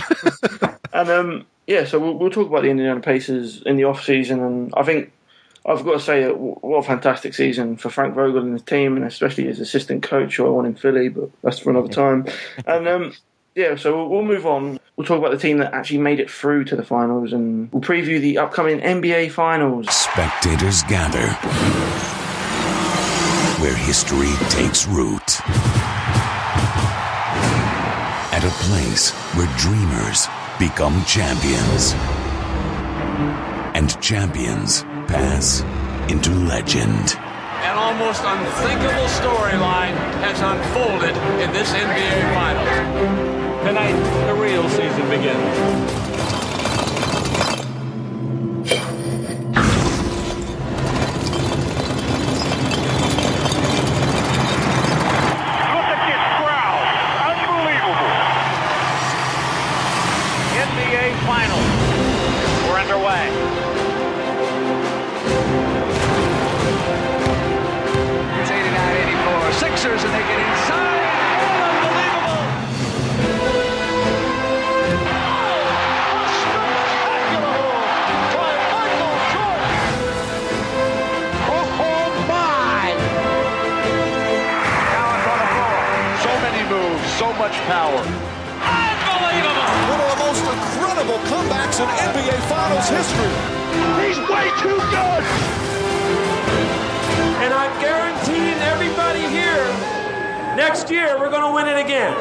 [0.95, 4.41] And um, yeah, so we'll, we'll talk about the Indiana Pacers in the off season,
[4.41, 5.13] and I think
[5.67, 8.97] I've got to say, uh, what a fantastic season for Frank Vogel and his team,
[8.97, 12.27] and especially his assistant coach, who I want in Philly, but that's for another time.
[12.67, 13.13] And um,
[13.57, 14.79] yeah, so we'll, we'll move on.
[14.97, 17.83] We'll talk about the team that actually made it through to the finals, and we'll
[17.83, 19.93] preview the upcoming NBA finals.
[19.93, 22.24] Spectators gather
[23.65, 25.41] where history takes root.
[28.31, 31.95] At a place where dreamers become champions.
[33.75, 35.63] And champions pass
[36.13, 37.17] into legend.
[37.65, 42.69] An almost unthinkable storyline has unfolded in this NBA Finals.
[43.67, 43.97] Tonight,
[44.27, 46.44] the real season begins.
[87.65, 88.05] So much power.
[89.91, 93.35] One of the most incredible comebacks in NBA Finals history.
[94.05, 95.23] He's way too good.
[97.43, 99.67] And I'm guaranteeing everybody here,
[100.57, 102.15] next year we're going to win it again.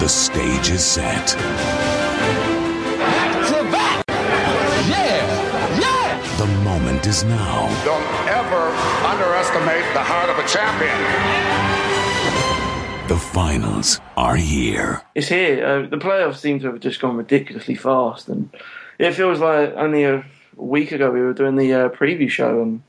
[0.00, 1.34] The stage is set.
[4.88, 5.24] Yeah!
[5.78, 6.36] Yeah!
[6.38, 7.68] The moment is now.
[7.84, 8.70] Don't ever
[9.06, 11.95] underestimate the heart of a champion.
[13.36, 15.02] The finals are here.
[15.14, 15.62] It's here.
[15.62, 18.48] Uh, the playoffs seem to have just gone ridiculously fast, and
[18.98, 20.24] it feels like only a
[20.56, 22.82] week ago we were doing the uh, preview show, and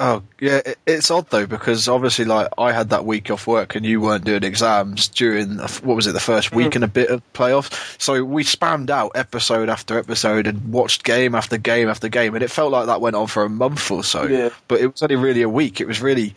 [0.00, 3.84] Oh yeah, it's odd though because obviously, like I had that week off work and
[3.84, 7.10] you weren't doing exams during the- what was it the first week and a bit
[7.10, 8.00] of playoffs.
[8.00, 12.42] So we spammed out episode after episode and watched game after game after game, and
[12.42, 14.22] it felt like that went on for a month or so.
[14.24, 14.48] Yeah.
[14.66, 15.82] But it was only really a week.
[15.82, 16.34] It was really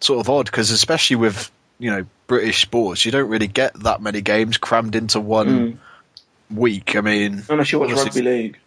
[0.00, 4.00] sort of odd because especially with you know British sports, you don't really get that
[4.00, 5.78] many games crammed into one
[6.50, 6.56] hmm.
[6.58, 6.96] week.
[6.96, 8.58] I mean, unless you watch obviously- rugby league,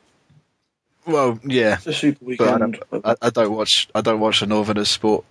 [1.06, 2.80] Well, yeah, it's a super but I weekend.
[2.92, 3.88] don't, I, I don't watch.
[3.94, 5.26] I don't watch the Northerners sport.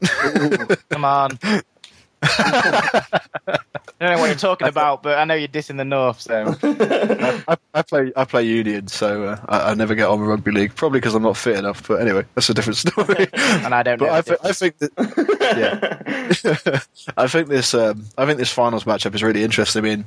[0.90, 1.38] Come on.
[4.00, 6.54] I don't know what you're talking about, but I know you're dissing the North, so.
[6.62, 10.52] I, I play I play Union, so uh, I, I never get on with rugby
[10.52, 10.74] league.
[10.76, 11.86] Probably because I'm not fit enough.
[11.88, 13.26] But anyway, that's a different story.
[13.32, 14.12] and I don't but know.
[14.12, 14.92] I, thi- I think that
[15.56, 16.80] yeah,
[17.16, 19.84] I think this um, I think this finals matchup is really interesting.
[19.84, 20.04] I mean,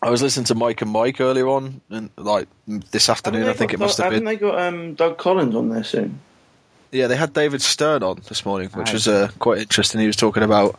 [0.00, 3.54] I was listening to Mike and Mike earlier on, and like this afternoon, I Haven't
[3.54, 4.24] they think it got- must have haven't been.
[4.26, 6.20] they got um, Doug Collins on there soon?
[6.92, 10.00] Yeah, they had David Stern on this morning, which was uh, quite interesting.
[10.00, 10.78] He was talking about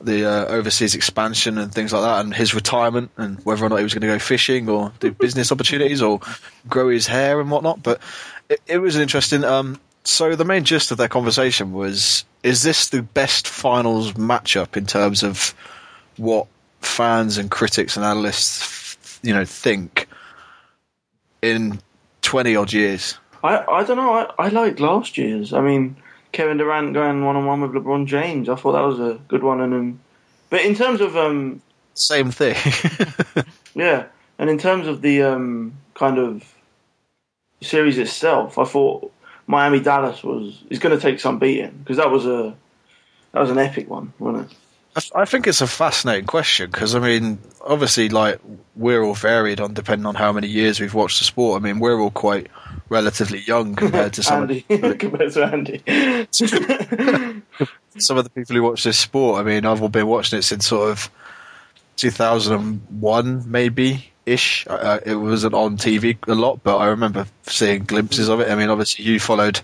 [0.00, 3.76] the uh, overseas expansion and things like that, and his retirement, and whether or not
[3.76, 6.20] he was going to go fishing or do business opportunities or
[6.68, 7.82] grow his hair and whatnot.
[7.82, 8.00] But
[8.48, 9.44] it, it was interesting.
[9.44, 14.76] Um, so the main gist of their conversation was: Is this the best finals matchup
[14.76, 15.54] in terms of
[16.16, 16.46] what
[16.80, 20.08] fans and critics and analysts, you know, think
[21.42, 21.78] in
[22.22, 23.18] twenty odd years?
[23.44, 24.12] I I don't know.
[24.12, 25.52] I, I liked last year's.
[25.52, 25.96] I mean,
[26.32, 28.48] Kevin Durant going one on one with LeBron James.
[28.48, 29.60] I thought that was a good one.
[29.60, 30.00] And um,
[30.48, 31.62] but in terms of um,
[31.94, 32.56] Same thing.
[33.74, 34.06] yeah,
[34.38, 36.54] and in terms of the um, kind of
[37.60, 39.12] series itself, I thought
[39.46, 42.54] Miami Dallas was is going to take some beating because that was a
[43.32, 44.56] that was an epic one, wasn't it?
[44.96, 48.40] I- I think it's a fascinating question because I mean, obviously, like
[48.76, 51.60] we're all varied on depending on how many years we've watched the sport.
[51.60, 52.48] I mean, we're all quite
[52.88, 54.60] relatively young compared to some Andy
[54.98, 55.82] compared to Andy.
[57.98, 59.40] some of the people who watch this sport.
[59.40, 61.10] I mean, I've been watching it since sort of
[61.96, 64.66] 2001, maybe ish.
[64.68, 68.50] Uh, it wasn't on TV a lot, but I remember seeing glimpses of it.
[68.50, 69.60] I mean, obviously, you followed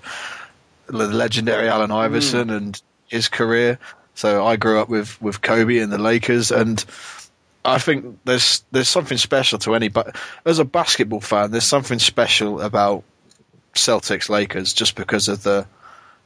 [0.86, 3.78] the legendary Allen Iverson and his career.
[4.16, 6.82] So I grew up with, with Kobe and the Lakers, and
[7.66, 9.88] I think there's there's something special to any.
[9.88, 13.04] But as a basketball fan, there's something special about
[13.74, 15.66] Celtics Lakers just because of the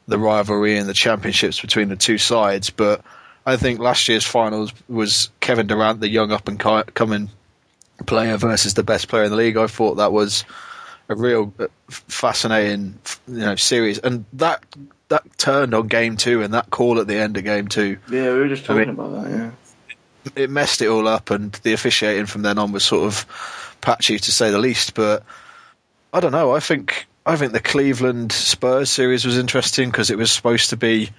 [0.07, 2.71] the rivalry and the championships between the two sides.
[2.71, 3.03] But
[3.45, 7.29] I think last year's finals was Kevin Durant, the young up and coming
[8.07, 9.57] player, versus the best player in the league.
[9.57, 10.45] I thought that was
[11.09, 14.65] a real uh, fascinating, you know, series, and that
[15.11, 17.99] that turned on game two and that call at the end of game two.
[18.11, 19.31] Yeah, we were just I talking mean- about that.
[19.31, 19.51] Yeah.
[20.37, 24.19] It messed it all up, and the officiating from then on was sort of patchy
[24.19, 24.95] to say the least.
[24.95, 25.23] But
[26.13, 26.55] I don't know.
[26.55, 30.71] I think I I think the Cleveland Spurs series was interesting because it was supposed
[30.71, 31.11] to be,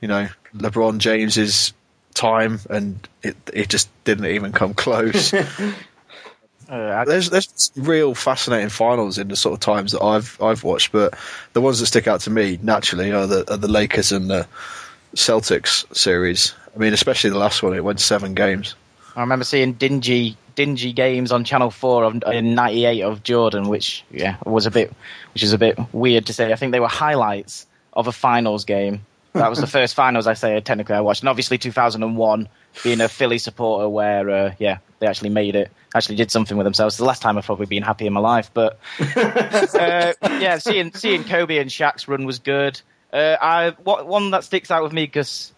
[0.00, 1.74] you know, LeBron James's
[2.14, 5.34] time, and it it just didn't even come close.
[6.68, 10.92] Uh, there's there's real fascinating finals in the sort of times that I've I've watched,
[10.92, 11.16] but
[11.54, 14.46] the ones that stick out to me naturally are the are the Lakers and the
[15.14, 16.54] Celtics series.
[16.74, 18.74] I mean, especially the last one, it went seven games.
[19.16, 24.04] I remember seeing dingy dingy games on Channel Four of, in '98 of Jordan, which
[24.10, 24.92] yeah was a bit,
[25.32, 26.52] which is a bit weird to say.
[26.52, 29.06] I think they were highlights of a finals game.
[29.32, 32.48] That was the first finals I say technically I watched, and obviously 2001
[32.82, 36.64] being a Philly supporter, where uh, yeah they actually made it, actually did something with
[36.64, 36.94] themselves.
[36.94, 38.78] It's the last time I've probably been happy in my life, but
[39.16, 42.80] uh, yeah, seeing seeing Kobe and Shaq's run was good.
[43.12, 45.52] Uh, I what one that sticks out with me because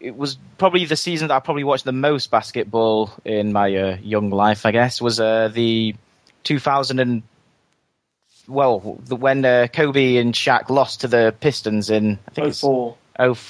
[0.00, 3.96] it was probably the season that I probably watched the most basketball in my uh,
[4.02, 4.66] young life.
[4.66, 5.94] I guess was uh, the
[6.44, 7.22] 2000 and
[8.48, 12.96] well, the, when uh, Kobe and Shaq lost to the Pistons in I think 04.
[13.18, 13.40] it's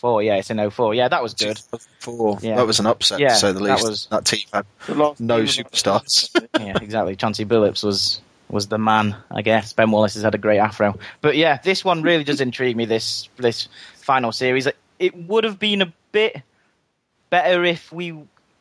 [0.00, 0.22] 04.
[0.22, 0.94] Yeah, it's in 04.
[0.94, 1.60] Yeah, that was good.
[1.98, 2.38] Four.
[2.40, 2.56] Yeah.
[2.56, 3.88] That was an upset, Yeah, to say the that least.
[3.88, 6.30] was- that team had no team superstars.
[6.60, 7.16] yeah, exactly.
[7.20, 9.72] Chauncey Billups was was the man, I guess.
[9.74, 12.86] Ben Wallace has had a great afro, but yeah, this one really does intrigue me.
[12.86, 14.66] This this final series,
[14.98, 16.40] it would have been a bit
[17.28, 18.18] better if we.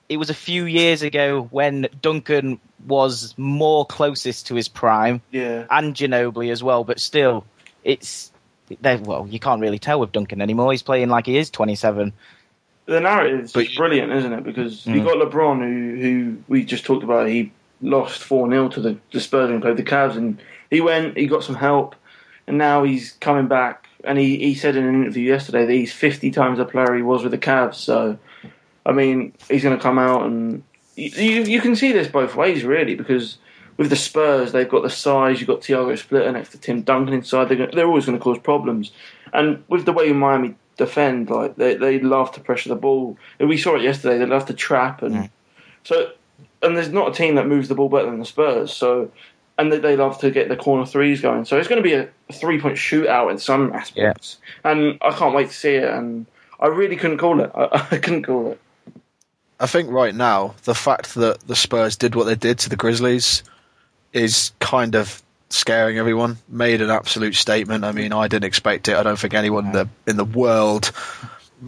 [0.09, 5.65] It was a few years ago when Duncan was more closest to his prime, Yeah.
[5.69, 6.83] and Ginobili as well.
[6.85, 7.43] But still,
[7.83, 8.31] it's
[8.81, 10.71] they- well, you can't really tell with Duncan anymore.
[10.71, 12.13] He's playing like he is twenty seven.
[12.85, 14.43] The narrative is But brilliant, isn't it?
[14.45, 15.05] Because you Mm.
[15.05, 17.27] got LeBron, who who we just talked about.
[17.27, 20.39] He lost four 0 to the, the Spurs and played the Cavs, and
[20.71, 21.17] he went.
[21.17, 21.95] He got some help,
[22.47, 23.87] and now he's coming back.
[24.05, 27.01] And he, he said in an interview yesterday that he's fifty times the player he
[27.01, 27.75] was with the Cavs.
[27.75, 28.17] So,
[28.87, 30.63] I mean, he's going to come out, and
[30.95, 33.37] you, you can see this both ways really, because.
[33.75, 35.39] With the Spurs, they've got the size.
[35.39, 37.47] You've got Thiago Splitter next to Tim Duncan inside.
[37.47, 38.91] They're, gonna, they're always going to cause problems.
[39.31, 43.19] And with the way Miami defend, like they they love to pressure the ball.
[43.39, 44.17] We saw it yesterday.
[44.17, 45.29] They love to trap, and mm.
[45.83, 46.11] so
[46.63, 48.73] and there's not a team that moves the ball better than the Spurs.
[48.73, 49.11] So
[49.57, 51.45] and they, they love to get the corner threes going.
[51.45, 54.37] So it's going to be a three point shootout in some aspects.
[54.63, 55.89] And I can't wait to see it.
[55.89, 56.25] And
[56.59, 57.51] I really couldn't call it.
[57.55, 58.61] I, I couldn't call it.
[59.59, 62.75] I think right now the fact that the Spurs did what they did to the
[62.75, 63.43] Grizzlies
[64.13, 66.37] is kind of scaring everyone.
[66.47, 67.83] Made an absolute statement.
[67.83, 68.95] I mean, I didn't expect it.
[68.95, 70.91] I don't think anyone in the in the world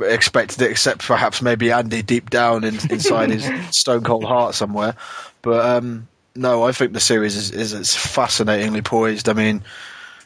[0.02, 4.96] expected it, except perhaps maybe Andy deep down in, inside his stone cold heart somewhere.
[5.42, 9.30] But um, no, I think the series is, is it's fascinatingly poised.
[9.30, 9.64] I mean,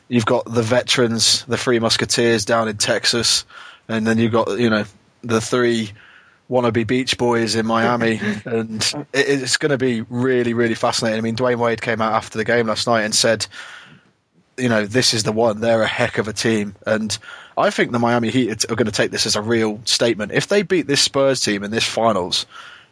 [0.07, 3.45] you've got the veterans, the Three Musketeers down in Texas,
[3.87, 4.85] and then you've got you know
[5.21, 5.91] the three
[6.53, 11.17] wannabe Beach Boys in Miami, and it, it's going to be really, really fascinating.
[11.17, 13.47] I mean, Dwyane Wade came out after the game last night and said,
[14.57, 15.61] you know, this is the one.
[15.61, 17.17] They're a heck of a team, and
[17.57, 20.31] I think the Miami Heat are going to take this as a real statement.
[20.31, 22.45] If they beat this Spurs team in this finals,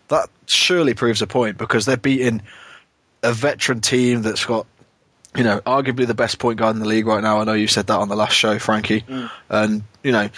[0.08, 2.42] that surely proves a point because they're beating
[3.24, 4.66] a veteran team that's got.
[5.34, 7.40] You know, arguably the best point guard in the league right now.
[7.40, 9.00] I know you said that on the last show, Frankie.
[9.00, 9.32] Mm.
[9.48, 10.30] And, you know,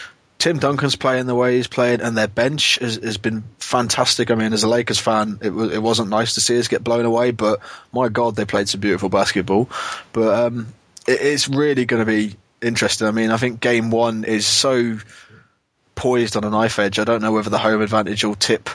[0.43, 4.29] Tim Duncan's playing the way he's playing, and their bench has, has been fantastic.
[4.29, 7.05] I mean, as a Lakers fan, it, it wasn't nice to see us get blown
[7.05, 7.61] away, but
[7.93, 9.69] my God, they played some beautiful basketball.
[10.11, 10.73] But um,
[11.07, 13.07] it, it's really going to be interesting.
[13.07, 14.99] I mean, I think game one is so
[15.95, 16.99] poised on a knife edge.
[16.99, 18.69] I don't know whether the home advantage will tip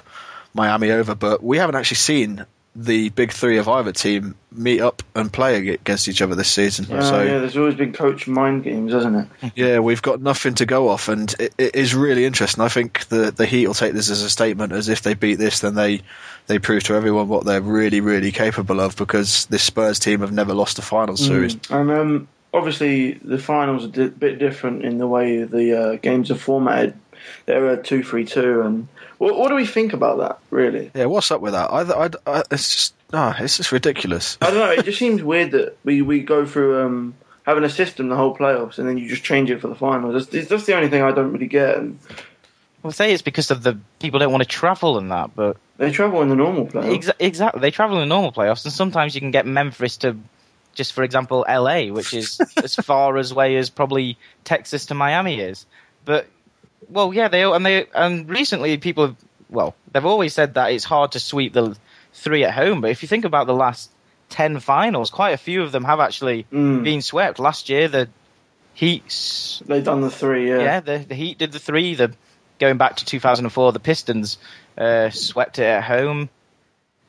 [0.54, 5.02] Miami over, but we haven't actually seen the big three of either team meet up
[5.14, 6.86] and play against each other this season.
[6.88, 9.52] Yeah, so yeah, there's always been coach mind games, hasn't it?
[9.56, 12.62] yeah, we've got nothing to go off, and it, it is really interesting.
[12.62, 15.36] I think the the Heat will take this as a statement, as if they beat
[15.36, 16.02] this, then they
[16.46, 18.96] they prove to everyone what they're really, really capable of.
[18.96, 21.56] Because this Spurs team have never lost a final series.
[21.56, 21.80] Mm.
[21.80, 25.96] And um, obviously, the finals are a di- bit different in the way the uh,
[25.96, 26.96] games are formatted.
[27.46, 30.38] They're a two-three-two, and what, what do we think about that?
[30.50, 31.70] Really, Yeah, what's up with that?
[31.70, 34.38] I, I, I, it's just ah, it's just ridiculous.
[34.40, 34.70] I don't know.
[34.70, 38.36] It just seems weird that we, we go through um, having a system the whole
[38.36, 40.28] playoffs, and then you just change it for the finals.
[40.30, 41.76] That's, that's the only thing I don't really get.
[41.76, 41.98] And
[42.82, 45.90] Well, say it's because of the people don't want to travel and that, but they
[45.90, 47.02] travel in the normal playoffs.
[47.02, 50.16] Exa- exactly, they travel in the normal playoffs, and sometimes you can get Memphis to,
[50.74, 55.40] just for example, LA, which is as far as way as probably Texas to Miami
[55.40, 55.66] is.
[56.04, 56.26] But
[56.88, 59.16] well, yeah, they and they and recently people have
[59.50, 61.76] well, they've always said that it's hard to sweep the
[62.12, 63.90] three at home, but if you think about the last
[64.28, 66.84] ten finals, quite a few of them have actually Mm.
[66.84, 67.38] been swept.
[67.38, 68.08] Last year, the
[68.74, 70.58] Heat They've done the three, yeah.
[70.60, 71.94] yeah, the, the Heat did the three.
[71.94, 72.12] The
[72.60, 74.38] going back to 2004, the Pistons
[74.76, 76.28] uh, swept it at home.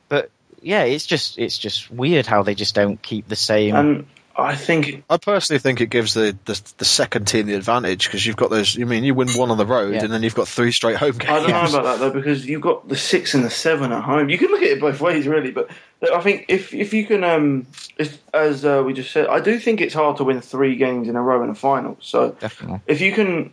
[0.08, 0.30] But
[0.62, 3.76] yeah, it's just it's just weird how they just don't keep the same.
[3.76, 4.06] And
[4.40, 8.24] I think I personally think it gives the, the, the second team the advantage because
[8.26, 8.74] you've got those.
[8.74, 10.04] You mean you win one on the road Yeah.
[10.04, 11.30] and then you've got three straight home games.
[11.30, 14.02] I don't know about that though because you've got the six and the seven at
[14.02, 14.28] home.
[14.28, 15.50] You can look at it both ways, really.
[15.50, 15.70] But
[16.12, 17.66] I think if if you can, um,
[17.98, 21.08] it's- as uh, we just said, I do think it's hard to win three games
[21.08, 21.96] in a row in a final.
[22.00, 22.80] So Definitely.
[22.86, 23.52] if you can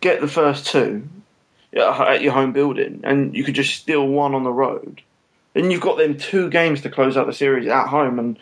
[0.00, 1.08] get the first two
[1.74, 5.02] at your home building and you could just steal one on the road,
[5.54, 8.38] then you've got them two games to close out the series at home, and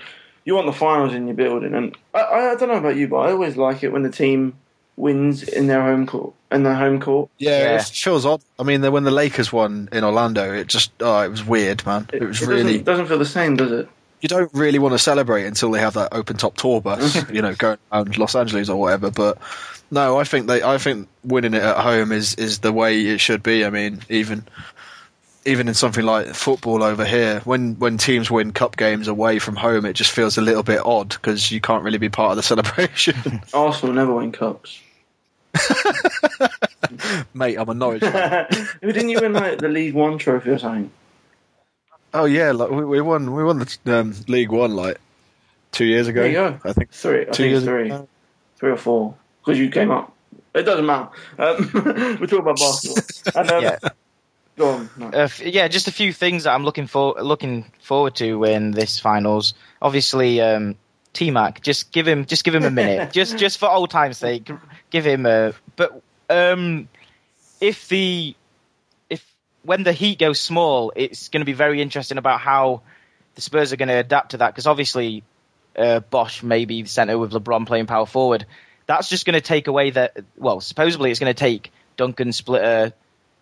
[0.47, 1.75] you want the finals in your building.
[1.75, 4.11] And I, I, I don't know about you, but I always like it when the
[4.11, 4.55] team
[4.97, 6.33] wins in their home court.
[6.51, 8.41] In their home court, Yeah, it feels odd.
[8.59, 12.09] I mean, when the Lakers won in Orlando, it just oh, it was weird, man.
[12.13, 12.63] It, was it really.
[12.63, 13.89] doesn't, doesn't feel the same, does it?
[14.21, 17.43] You don't really want to celebrate until they have that open top tour bus, you
[17.43, 19.11] know, going around Los Angeles or whatever.
[19.11, 19.39] But
[19.91, 23.19] no, I think they, I think winning it at home is is the way it
[23.19, 23.65] should be.
[23.65, 24.47] I mean, even
[25.47, 29.57] even in something like football over here, when when teams win cup games away from
[29.57, 32.37] home, it just feels a little bit odd because you can't really be part of
[32.37, 32.43] the
[32.75, 33.43] celebration.
[33.55, 34.81] Arsenal never win cups.
[37.35, 38.01] Mate, I'm a Norwich.
[38.03, 40.91] Didn't you win like the League One trophy or something?
[42.13, 44.99] Oh yeah, like we, we won we won the um, League One like
[45.73, 46.23] two years ago.
[46.23, 46.61] There you go.
[46.65, 47.23] I think Three.
[47.23, 47.87] I two think years three.
[47.87, 48.09] ago.
[48.57, 49.15] Three or four.
[49.45, 50.13] Because you came up.
[50.55, 51.09] It doesn't matter.
[51.39, 53.41] Um, we're talking about basketball.
[53.43, 53.79] And, um, Yeah.
[54.57, 54.91] Go on.
[54.97, 55.09] No.
[55.09, 58.99] Uh, yeah, just a few things that I'm looking for looking forward to in this
[58.99, 59.55] finals.
[59.83, 60.77] Obviously, um,
[61.13, 64.19] T Mac, just give him just give him a minute, just just for old time's
[64.19, 64.51] sake,
[64.91, 65.53] give him a.
[65.77, 66.01] But
[66.31, 66.89] um,
[67.61, 68.35] if the
[69.11, 69.25] if
[69.63, 72.83] when the Heat goes small, it's going to be very interesting about how
[73.35, 75.23] the Spurs are going to adapt to that because obviously
[75.77, 78.47] uh, Bosh may be the center with LeBron playing power forward.
[78.87, 80.17] That's just going to take away that.
[80.37, 82.93] Well, supposedly it's going to take Duncan Splitter,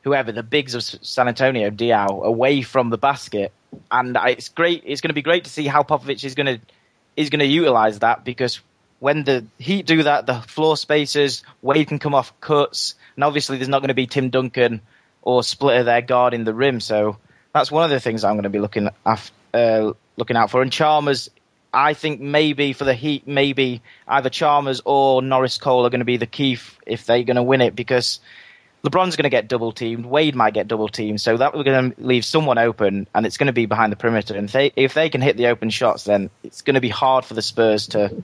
[0.05, 3.53] whoever the bigs of San Antonio, Diaw, away from the basket,
[3.91, 4.85] and it's great.
[4.87, 6.61] It's going to be great to see how Popovich is going to
[7.17, 8.61] is going to utilize that because
[9.01, 13.59] when the Heat do that, the floor spaces, Wade can come off cuts, and obviously
[13.59, 14.81] there's not going to be Tim Duncan
[15.23, 16.81] or Splitter there guarding the rim.
[16.81, 17.19] So
[17.53, 20.63] that's one of the things I'm going to be looking af- uh, looking out for.
[20.63, 21.31] And Chalmers,
[21.73, 26.05] I think maybe for the Heat, maybe either Chalmers or Norris Cole are going to
[26.05, 28.21] be the key f- if they're going to win it because
[28.85, 31.93] LeBron's going to get double teamed, Wade might get double teamed, so that we're going
[31.93, 34.37] to leave someone open, and it's going to be behind the perimeter.
[34.37, 36.91] And if they if they can hit the open shots, then it's going to be
[36.91, 38.23] hard for the Spurs to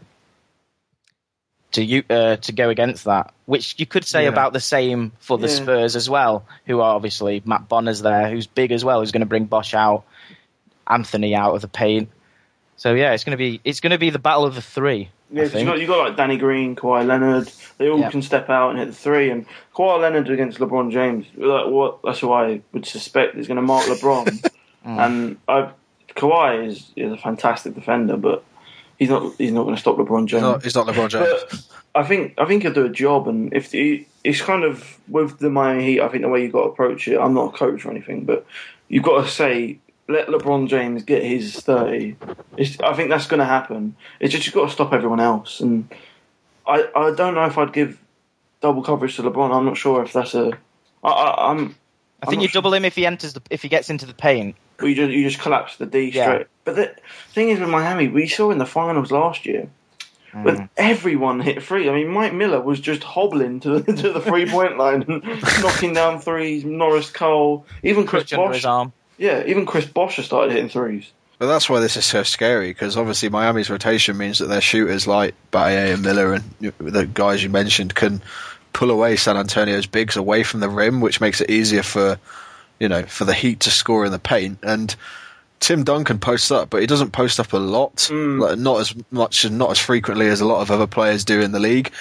[1.72, 3.32] to uh, to go against that.
[3.46, 4.28] Which you could say Yeah.
[4.30, 5.54] about the same for the Yeah.
[5.54, 9.20] Spurs as well, who are obviously Matt Bonner's there, who's big as well, who's going
[9.20, 10.04] to bring Bosh out,
[10.86, 12.10] Anthony out of the paint.
[12.76, 15.10] So yeah, it's going to be it's going to be the battle of the three.
[15.32, 15.66] Yeah, you think.
[15.68, 17.50] got you got like Danny Green, Kawhi Leonard.
[17.78, 18.10] They all Yeah.
[18.10, 19.30] can step out and hit the three.
[19.30, 22.00] And Kawhi Leonard against LeBron James, like what?
[22.02, 24.50] That's who I would suspect is going to mark LeBron.
[24.82, 24.98] Mm.
[25.06, 25.72] And I,
[26.16, 28.42] Kawhi is, is a fantastic defender, but
[28.98, 30.32] he's not he's not going to stop LeBron James.
[30.32, 31.28] He's not, he's not LeBron James.
[31.50, 34.98] But I think I think he'll do a job, and if the, it's kind of
[35.06, 37.18] with the Miami Heat, I think the way you've got to approach it.
[37.20, 38.46] I'm not a coach or anything, but
[38.88, 39.78] you've got to say
[40.10, 42.16] let LeBron James get his thirty.
[42.56, 43.96] It's, I think that's going to happen.
[44.18, 45.88] It's just you've got to stop everyone else, and
[46.66, 47.98] I I don't know if I'd give
[48.60, 49.54] double coverage to LeBron.
[49.54, 50.52] I'm not sure if that's a.
[51.02, 51.76] I, I, I'm.
[52.22, 54.56] I think you double him if he enters the if he gets into the paint.
[54.78, 56.24] Well, you just you just collapse the D Yeah.
[56.24, 56.46] straight.
[56.64, 56.94] But the
[57.32, 59.68] thing is with Miami, we saw in the finals last year.
[60.32, 60.44] Mm.
[60.44, 61.88] But everyone hit free.
[61.88, 65.24] I mean, Mike Miller was just hobbling to the, to the three point line and
[65.62, 66.64] knocking down threes.
[66.64, 68.62] Norris Cole, even Chris Clutch
[69.20, 69.40] under Bosh.
[69.40, 69.46] his arm.
[69.46, 71.10] Yeah, even Chris Bosh has started hitting threes.
[71.38, 75.06] But that's why this is so scary because obviously Miami's rotation means that their shooters
[75.06, 76.44] like Baye and Miller and
[76.78, 78.20] the guys you mentioned can
[78.74, 82.18] pull away San Antonio's bigs away from the rim, which makes it easier for
[82.78, 84.58] you know for the Heat to score in the paint.
[84.62, 84.94] And
[85.60, 88.40] Tim Duncan posts up, but he doesn't post up a lot, mm.
[88.40, 91.40] like, not as much and not as frequently as a lot of other players do
[91.40, 91.92] in the league.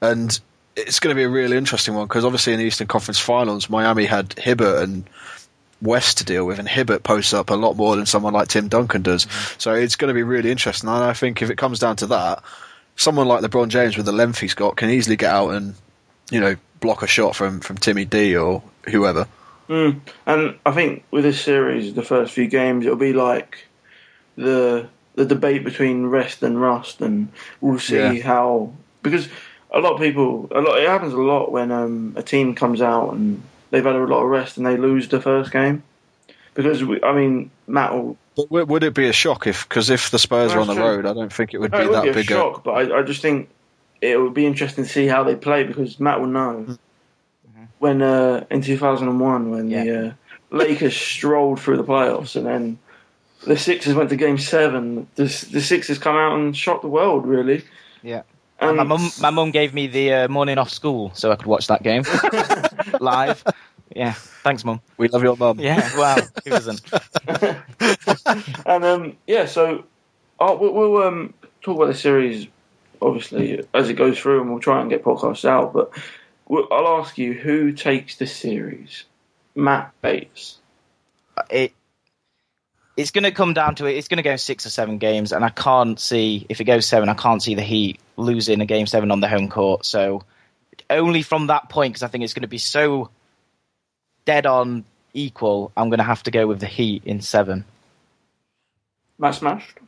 [0.00, 0.38] And
[0.76, 3.68] it's going to be a really interesting one because obviously in the Eastern Conference Finals,
[3.68, 5.08] Miami had Hibbert and
[5.80, 8.68] West to deal with, and Hibbert posts up a lot more than someone like Tim
[8.68, 9.26] Duncan does.
[9.58, 10.88] So it's going to be really interesting.
[10.88, 12.42] And I think if it comes down to that,
[12.96, 15.74] someone like LeBron James with the length he's got can easily get out and
[16.30, 19.26] you know block a shot from from Timmy D or whoever.
[19.68, 20.00] Mm.
[20.26, 23.66] And I think with this series, the first few games, it'll be like
[24.36, 27.28] the the debate between rest and rust, and
[27.60, 28.14] we'll see Yeah.
[28.22, 28.72] how
[29.02, 29.28] because
[29.70, 32.80] a lot of people, a lot it happens a lot when um, a team comes
[32.80, 35.82] out and they've had a lot of rest and they lose the first game
[36.54, 38.16] because we, I mean Matt will.
[38.36, 40.82] But would it be a shock if because if the Spurs are on the true.
[40.84, 42.26] road, I don't think it would No, be it would that be a big.
[42.26, 43.48] shock, but I, I just think
[44.00, 47.64] it would be interesting to see how they play because Matt will know Mm-hmm.
[47.78, 50.12] when uh, in 2001 when the uh,
[50.50, 52.78] Lakers strolled through the playoffs and then
[53.46, 55.08] the Sixers went to Game Seven.
[55.16, 57.64] The the Sixers come out and shocked the world, really.
[58.02, 58.22] Yeah.
[58.60, 61.46] Um, my mum, my mum gave me the uh, morning off school so I could
[61.46, 62.02] watch that game
[63.00, 63.44] live.
[63.94, 64.80] Yeah, thanks, mum.
[64.96, 65.60] We love your mum.
[65.60, 66.82] Yeah, wow, who doesn't?
[68.66, 69.84] and um, yeah, so
[70.38, 72.48] uh, we'll, we'll um, talk about the series
[73.00, 75.72] obviously as it goes through, and we'll try and get podcasts out.
[75.72, 75.92] But
[76.46, 79.04] we'll, I'll ask you who takes the series,
[79.54, 80.58] Matt Bates.
[81.50, 81.72] It
[82.96, 83.96] it's going to come down to it.
[83.96, 86.86] It's going to go six or seven games, and I can't see if it goes
[86.86, 87.08] seven.
[87.08, 89.86] I can't see the Heat losing a game seven on the home court.
[89.86, 90.24] So
[90.90, 93.10] only from that point, because I think it's going to be so
[94.24, 94.84] dead on
[95.14, 95.72] equal.
[95.76, 97.64] I'm going to have to go with the Heat in seven.
[99.18, 99.78] Matt smashed.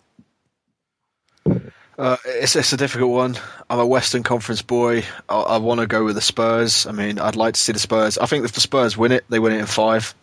[1.98, 3.36] Uh, it's it's a difficult one.
[3.68, 5.04] I'm a Western Conference boy.
[5.28, 6.86] I, I want to go with the Spurs.
[6.86, 8.16] I mean, I'd like to see the Spurs.
[8.16, 10.14] I think if the Spurs win it, they win it in five.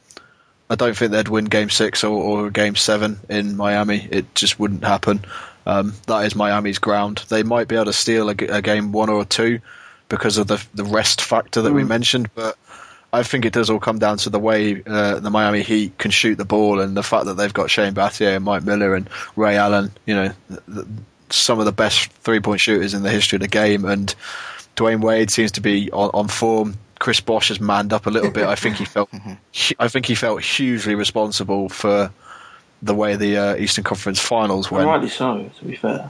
[0.69, 4.07] I don't think they'd win Game Six or, or Game Seven in Miami.
[4.09, 5.23] It just wouldn't happen.
[5.65, 7.23] Um, that is Miami's ground.
[7.29, 9.59] They might be able to steal a game one or two
[10.09, 11.87] because of the the rest factor that we Mm.
[11.87, 12.57] mentioned, but.
[13.13, 16.11] I think it does all come down to the way uh, the Miami Heat can
[16.11, 19.09] shoot the ball and the fact that they've got Shane Battier and Mike Miller and
[19.37, 19.91] Ray Allen.
[20.05, 20.85] You know, th- th-
[21.29, 23.85] some of the best three point shooters in the history of the game.
[23.85, 24.13] And
[24.75, 26.75] Dwyane Wade seems to be on, on form.
[26.99, 28.45] Chris Bosh has manned up a little bit.
[28.45, 29.09] I think he felt,
[29.79, 32.11] I think he felt hugely responsible for
[32.81, 34.85] the way the uh, Eastern Conference Finals went.
[34.85, 36.09] rightly so, to be fair.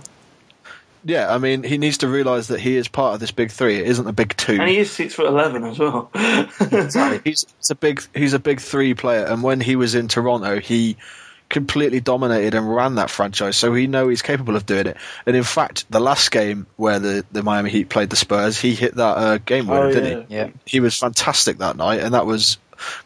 [1.07, 3.77] Yeah, I mean, he needs to realise that he is part of this big three.
[3.77, 4.59] It isn't a big two.
[4.59, 6.11] And he is six foot eleven as well.
[6.59, 7.21] Exactly.
[7.23, 10.59] He's, he's a big he's a big three player, and when he was in Toronto,
[10.59, 10.97] he
[11.49, 13.55] completely dominated and ran that franchise.
[13.55, 14.97] So he know he's capable of doing it.
[15.25, 18.75] And in fact, the last game where the, the Miami Heat played the Spurs, he
[18.75, 20.47] hit that uh, game winner, Oh, didn't yeah.
[20.47, 20.53] he?
[20.65, 22.57] He was fantastic that night, and that was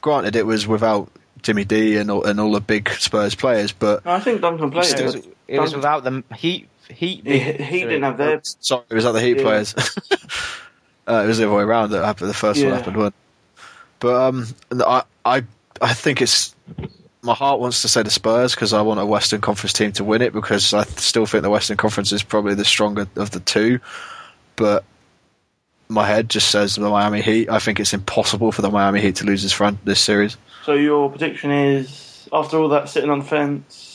[0.01, 1.11] granted it was without
[1.43, 4.91] Timmy D and all, and all the big Spurs players, but I think Duncan played.
[4.99, 6.23] It was, it was without them.
[6.35, 8.41] Heat, Heat, He, he didn't have their.
[8.43, 9.43] Sorry, it was that the Heat Yeah.
[9.43, 9.75] players?
[11.07, 12.29] uh, it was the other way around that happened.
[12.29, 12.69] The first Yeah.
[12.69, 13.13] one happened one.
[13.99, 15.43] But um, I, I,
[15.81, 16.55] I think it's
[17.21, 20.03] my heart wants to say the Spurs because I want a Western Conference team to
[20.03, 23.39] win it because I still think the Western Conference is probably the stronger of the
[23.39, 23.79] two.
[24.55, 24.83] But
[25.87, 27.49] my head just says the Miami Heat.
[27.49, 30.37] I think it's impossible for the Miami Heat to lose this front this series.
[30.63, 33.89] So your prediction is after all that sitting on the fence.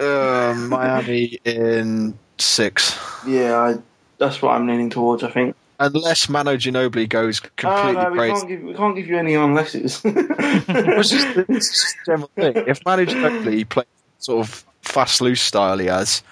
[0.00, 2.98] Um, Miami in six.
[3.26, 3.74] Yeah, I,
[4.18, 5.22] that's what I'm leaning towards.
[5.22, 5.56] I think.
[5.78, 8.32] Unless Manu Ginobili goes Oh, completely no, we crazy.
[8.34, 10.00] can't give we can't give you any unlesses.
[10.04, 12.54] It's just, it's just general thing.
[12.66, 13.86] If Manu Ginobili plays
[14.18, 16.22] sort of fast loose style he has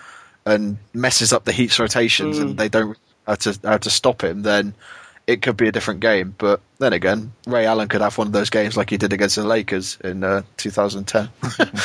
[0.47, 2.43] and messes up the Heat's rotations Mm.
[2.43, 2.97] and they don't
[3.27, 4.73] how to how to stop him, then
[5.27, 6.35] it could be a different game.
[6.37, 9.37] But then again, Ray Allen could have one of those games like he did against
[9.37, 11.29] the Lakers in uh, 2010.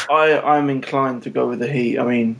[0.10, 2.00] I I'm inclined to go with the Heat.
[2.00, 2.40] I mean,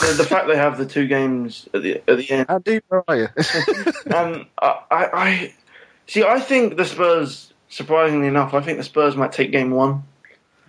[0.00, 2.46] the, the fact they have the two games at the at the end.
[2.48, 3.28] How deep are you?
[4.06, 5.54] and I, I, I
[6.06, 6.22] see.
[6.24, 7.48] I think the Spurs.
[7.68, 10.02] Surprisingly enough, I think the Spurs might take game one.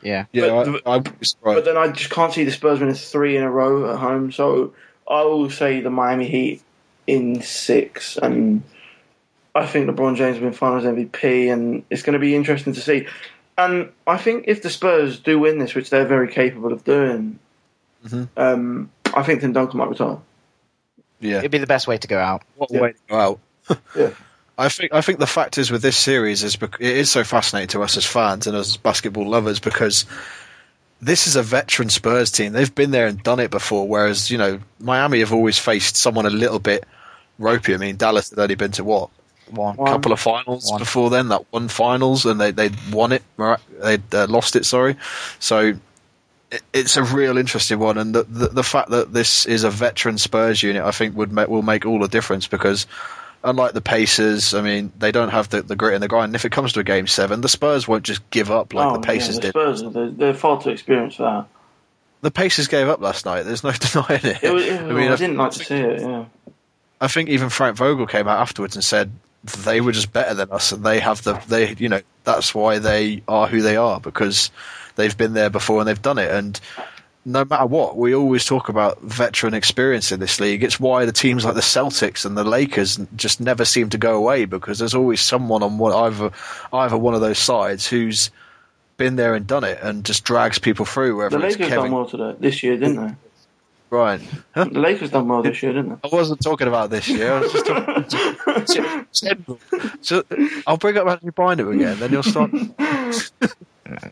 [0.01, 1.55] Yeah, yeah, But- I, I would be surprised.
[1.57, 4.31] But then I just can't see the Spurs winning three in a row at home.
[4.31, 4.73] So
[5.05, 6.61] I will say the Miami Heat
[7.05, 8.63] in six, and
[9.55, 12.81] I think LeBron James will win Finals MVP, and it's going to be interesting to
[12.81, 13.07] see.
[13.57, 17.37] And I think if the Spurs do win this, which they're very capable of doing,
[18.05, 18.27] Mhm.
[18.35, 20.17] um, I think Tim Duncan might retire.
[21.19, 22.41] Yeah, it'd be the best way to go out.
[22.55, 23.39] what a way to go out.
[23.95, 24.09] Yeah.
[24.57, 27.23] I think I think the fact is with this series is bec- it is so
[27.23, 30.05] fascinating to us as fans and as basketball lovers because
[31.01, 32.53] this is a veteran Spurs team.
[32.53, 33.87] They've been there and done it before.
[33.87, 36.83] Whereas you know Miami have always faced someone a little bit
[37.39, 37.73] ropey.
[37.73, 39.09] I mean Dallas had only been to what
[39.49, 39.75] One.
[39.79, 40.79] a couple of finals One.
[40.79, 41.29] before then.
[41.29, 43.23] That one finals and they they won it.
[43.37, 43.59] right?
[43.81, 44.65] They uh, lost it.
[44.65, 44.95] Sorry.
[45.39, 45.73] So
[46.51, 49.69] it- it's a real interesting one, and the, the the fact that this is a
[49.71, 52.87] veteran Spurs unit, I think, would ma- will make all the difference because.
[53.45, 56.29] Unlike the Pacers, I mean, they don't have the, the grit and the grind.
[56.29, 58.87] And if it comes to a game seven, the Spurs won't just give up like
[58.87, 59.49] oh, the Pacers yeah, the did.
[59.51, 61.47] Spurs, they're, they're far too experienced for that.
[62.21, 63.43] The Pacers gave up last night.
[63.43, 64.41] There's no denying it.
[64.41, 65.99] It was, it I mean, I I, didn't like to see it.
[65.99, 66.23] Yeah.
[67.01, 69.11] I think even Frank Vogel came out afterwards and said
[69.43, 72.79] they were just better than us, and they have the they you know that's why
[72.79, 74.51] they are who they are because
[74.95, 76.31] they've been there before and they've done it.
[76.31, 76.59] And
[77.25, 80.63] no matter what, we always talk about veteran experience in this league.
[80.63, 84.15] It's why the teams like the Celtics and the Lakers just never seem to go
[84.15, 86.31] away because there's always someone on one, either
[86.71, 88.29] either one of those sides who's
[88.97, 91.17] been there and done it and just drags people through.
[91.17, 93.15] Whether The Lakers Kevin done well today this year, didn't they?
[93.93, 94.23] Bryant.
[94.55, 94.63] Huh?
[94.65, 96.09] The Lakers done well this year, didn't they?
[96.09, 97.31] I wasn't talking about this year.
[97.31, 99.59] I was just talking general.
[100.01, 100.23] So
[100.65, 102.51] I'll bring up Anthony Bynum again, then you'll start.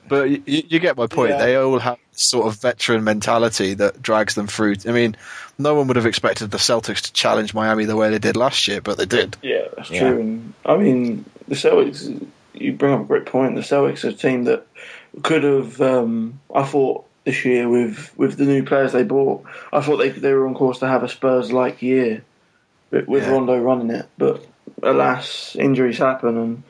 [0.08, 1.32] But you, you get my point.
[1.32, 1.38] Yeah.
[1.40, 4.76] They all have this sort of veteran mentality that drags them through.
[4.88, 5.16] I mean,
[5.58, 8.68] no one would have expected the Celtics to challenge Miami the way they did last
[8.68, 9.38] year, but they did.
[9.42, 10.02] Yeah, that's Yeah.
[10.02, 10.20] true.
[10.20, 12.28] And I mean, the Celtics.
[12.54, 13.56] You bring up a great point.
[13.56, 14.68] The Celtics are a team that
[15.24, 15.82] could have.
[15.82, 20.10] Um, I thought this year with with the new players they bought, I thought they
[20.10, 22.24] they were on course to have a Spurs like year
[22.90, 23.32] with, with Yeah.
[23.32, 24.08] Rondo running it.
[24.18, 24.46] But
[24.84, 26.64] alas, injuries happen, and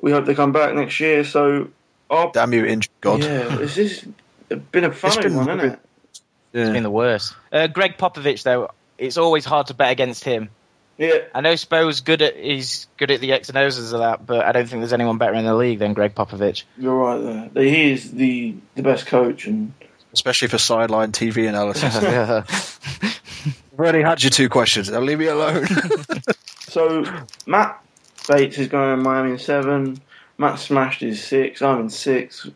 [0.00, 1.24] we hope they come back next year.
[1.24, 1.68] So,
[2.10, 3.22] our, Damn you, injury God.
[3.22, 4.06] yeah, it's just
[4.70, 5.78] been a funny been one, really- isn't it?
[6.56, 7.34] It's been the worst.
[7.50, 10.50] Uh, Gregg Popovich, though, it's always hard to bet against him.
[10.96, 14.24] Yeah, I know Spo's good at he's good at the X and O's of that,
[14.24, 16.62] but I don't think there's anyone better in the league than Gregg Popovich.
[16.78, 17.64] you're right there.
[17.64, 19.72] He is the the best coach, and
[20.12, 21.96] Especially for sideline TV analysis.
[21.96, 24.88] I've already had your two questions.
[24.88, 25.66] Now leave me alone.
[26.74, 27.04] So
[27.46, 27.80] Matt
[28.26, 30.00] Bates is going to Miami in seven.
[30.38, 31.62] Matt smashed his six.
[31.62, 32.48] I'm in six.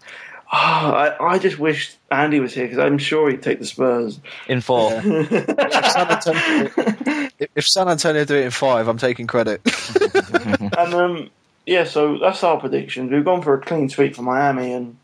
[0.50, 4.18] Ah, I, I just wish Andy was here because I'm sure he'd take the Spurs.
[4.48, 4.90] In four.
[5.04, 9.60] if, San Antonio, if San Antonio do it in five, I'm taking credit.
[10.78, 11.30] and um,
[11.66, 13.10] yeah, so that's our predictions.
[13.10, 14.96] We've gone for a clean sweep for Miami, and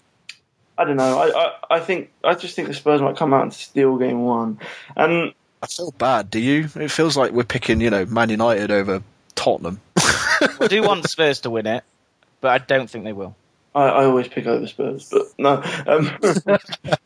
[0.78, 1.18] I don't know.
[1.18, 4.22] I, I, I think I just think the Spurs might come out and steal game
[4.22, 4.58] one.
[4.96, 6.30] And I feel bad.
[6.30, 6.70] Do you?
[6.74, 9.02] It feels like we're picking, you know, Man United over
[9.34, 9.80] Tottenham.
[9.98, 11.84] I do want the Spurs to win it,
[12.40, 13.36] but I don't think they will.
[13.74, 16.10] I, I always pick over Spurs, but no, um,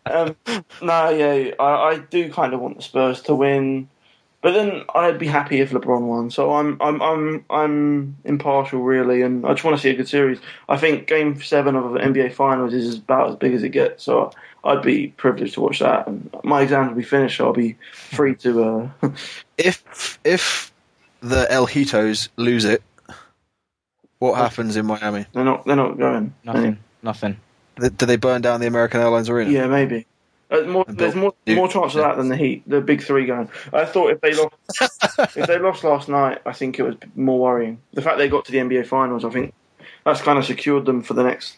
[0.07, 0.37] um,
[0.83, 3.89] no, yeah, I, I do kind of want the Spurs to win,
[4.43, 6.31] but then I'd be happy if LeBron won.
[6.31, 10.09] So I'm, I'm, I'm, I'm impartial really, and I just want to see a good
[10.09, 10.39] series.
[10.69, 14.05] I think Game Seven of the NBA Finals is about as big as it gets,
[14.05, 16.07] so I'd be privileged to watch that.
[16.07, 18.91] And my exams will be finished, so I'll be free to.
[19.03, 19.11] Uh,
[19.59, 20.73] if if
[21.21, 22.83] the El Hitos lose it,
[24.19, 25.27] what happens in Miami?
[25.33, 26.35] they're not, they're not going.
[26.45, 26.79] Nothing.
[27.03, 27.41] Nothing.
[27.77, 29.51] Do they burn down the American Airlines Arena?
[29.51, 30.07] Yeah, maybe.
[30.51, 33.51] Uh, more, there's more more chance of that than the Heat, the big three going.
[33.73, 34.55] I thought if they lost,
[35.37, 37.81] if they lost last night, I think it was more worrying.
[37.93, 39.53] The fact they got to the NBA Finals, I think
[40.07, 41.57] that's kind of secured them for the next.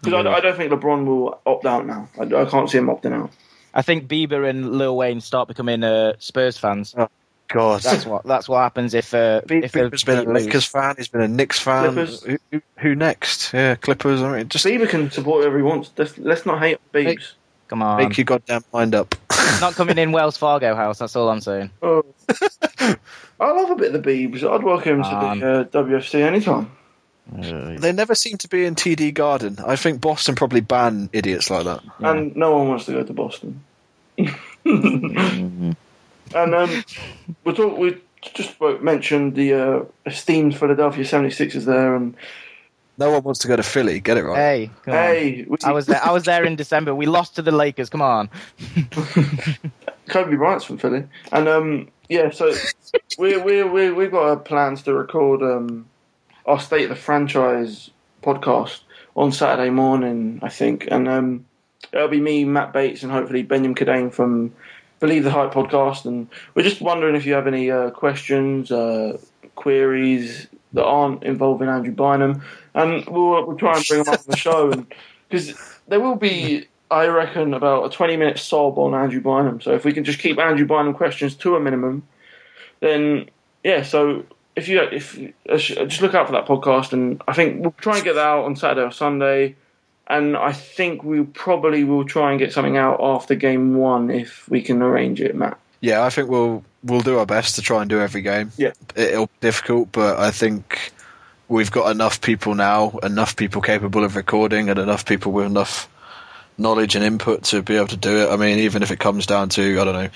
[0.00, 2.08] Because I, I don't think LeBron will opt out now.
[2.20, 3.32] I, I can't see him opting out.
[3.74, 6.94] I think Bieber and Lil Wayne start becoming uh, Spurs fans.
[7.48, 10.44] God, That's what that's what happens if uh, if the Bieber's been a Heat lose.
[10.46, 10.94] Lakers fan.
[10.98, 11.94] He's been a Knicks fan.
[11.96, 13.52] Who, who- who next?
[13.52, 14.22] Yeah, Clippers.
[14.22, 15.90] I mean, just Bieber can support whoever he wants.
[15.96, 17.32] Let's, let's not hate Biebs.
[17.68, 19.14] Come on, make your goddamn mind up.
[19.60, 20.98] not coming in Wells Fargo house.
[20.98, 21.70] That's all I'm saying.
[21.82, 22.04] Oh.
[23.40, 24.42] I love a bit of the Biebs.
[24.42, 26.70] I'd welcome him to Um, the uh, WFC anytime.
[27.30, 29.58] They never seem to be in TD Garden.
[29.66, 31.82] I think Boston probably ban idiots like that.
[32.00, 33.62] and no one wants to go to Boston.
[36.34, 36.84] And um,
[37.44, 38.00] we talk, we
[38.34, 42.16] just spoke, mentioned the uh, esteemed Philadelphia 76ers there, and
[42.98, 44.00] No one wants to go to Philly.
[44.00, 44.36] Get it right.
[44.36, 46.02] Hey, come hey, we, I was there.
[46.02, 46.94] I was there in December.
[46.94, 47.88] We lost to the Lakers.
[47.90, 48.28] Come on.
[50.08, 52.52] Kobe Bryant's from Philly, and um, yeah, so
[53.18, 55.86] we we we we've got our plans to record um,
[56.46, 57.90] our state of the franchise
[58.22, 58.80] podcast
[59.16, 61.44] on Saturday morning, I think, and um,
[61.92, 64.54] it'll be me, Matt Bates, and hopefully Benjamin Cadane from
[65.00, 69.18] Believe the Hype podcast, and we're just wondering if you have any uh, questions, uh,
[69.54, 72.42] queries that aren't involving Andrew Bynum,
[72.74, 74.86] and we'll, we'll try and bring them up on the show,
[75.28, 75.54] because
[75.88, 76.66] there will be.
[76.90, 79.60] I reckon about a 20 minute sob on Andrew Bynum.
[79.60, 82.02] So if we can just keep Andrew Bynum questions to a minimum,
[82.80, 83.28] then
[83.62, 83.82] yeah.
[83.82, 84.24] So
[84.56, 85.18] if you if
[85.48, 88.24] uh, just look out for that podcast, and I think we'll try and get that
[88.24, 89.54] out on Saturday or Sunday.
[90.08, 94.48] And I think we probably will try and get something out after game one if
[94.48, 95.58] we can arrange it, Matt.
[95.80, 98.50] Yeah, I think we'll we'll do our best to try and do every game.
[98.56, 98.72] Yeah.
[98.96, 100.92] It'll be difficult, but I think
[101.48, 105.88] we've got enough people now, enough people capable of recording, and enough people with enough
[106.56, 108.30] knowledge and input to be able to do it.
[108.30, 110.10] I mean, even if it comes down to I don't know,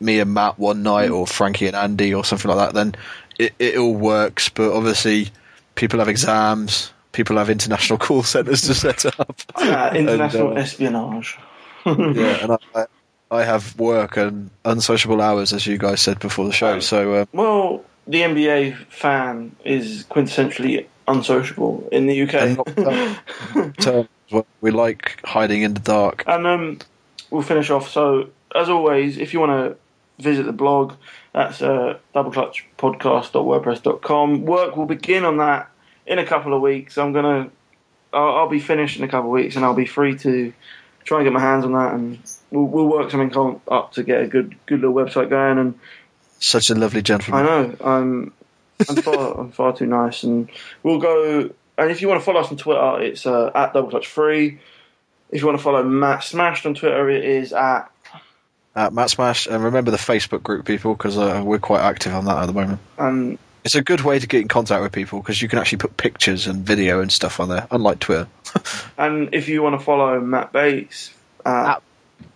[0.00, 2.94] me and Matt one night, or Frankie and Andy, or something like that, then
[3.38, 4.48] it, it all works.
[4.48, 5.28] But obviously,
[5.74, 10.60] people have exams, people have international call centres to set up, Uh, international And, uh,
[10.60, 11.36] espionage.
[11.86, 12.86] yeah, and I, I,
[13.30, 16.80] I have work and unsociable hours, as you guys said before the show.
[16.80, 22.56] So uh, Well, the NBA fan is quintessentially unsociable in the UK.
[23.78, 24.08] terms,
[24.60, 26.22] we like hiding in the dark.
[26.26, 26.78] And um,
[27.30, 27.88] we'll finish off.
[27.90, 29.76] So, as always, if you want to
[30.22, 30.92] visit the blog,
[31.32, 34.44] that's uh, doubleclutchpodcast.wordpress.com.
[34.44, 35.70] Work will begin on that
[36.08, 36.98] in a couple of weeks.
[36.98, 37.50] I'm gonna,
[38.12, 40.52] I'll, I'll be finished in a couple of weeks, and I'll be free to
[41.04, 42.18] try and get my hands on that, and
[42.50, 45.58] we'll, we'll work something up to get a good, good little website going.
[45.58, 45.78] And
[46.40, 47.44] Such a lovely I gentleman.
[47.44, 48.32] know I'm,
[48.88, 50.50] I'm far, I'm far too nice, and
[50.82, 53.88] we'll go and if you want to follow us on Twitter, it's uh, at Double
[53.88, 54.58] Clutch Free.
[55.30, 57.88] If you want to follow Matt Smashed on Twitter, it is at
[58.74, 62.24] At Matt Smash, and remember the Facebook group, people, because uh, we're quite active on
[62.24, 62.80] that at the moment.
[62.98, 65.78] um, It's a good way to get in contact with people because you can actually
[65.78, 68.28] put pictures and video and stuff on there, unlike Twitter.
[68.98, 71.12] and if you want to follow Matt Bates,
[71.44, 71.82] uh, At,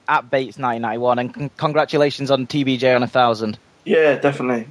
[0.08, 3.58] at Bates nine ninety one, and con- congratulations on TBJ on a thousand.
[3.84, 4.66] yeah, definitely.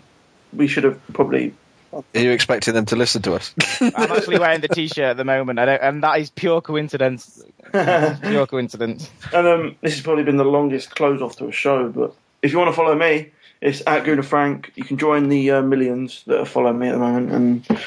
[0.54, 1.54] We should have probably.
[1.94, 3.54] Are you expecting them to listen to us?
[3.82, 7.42] I'm actually wearing the T-shirt at the moment, I don't, and that is pure coincidence.
[7.72, 9.10] pure coincidence.
[9.34, 12.52] And um, this has probably been the longest close off to a show, but if
[12.54, 13.32] you want to follow me,
[13.62, 14.72] it's at Guna Frank.
[14.76, 17.82] You can join the uh, millions that are following me at the moment, and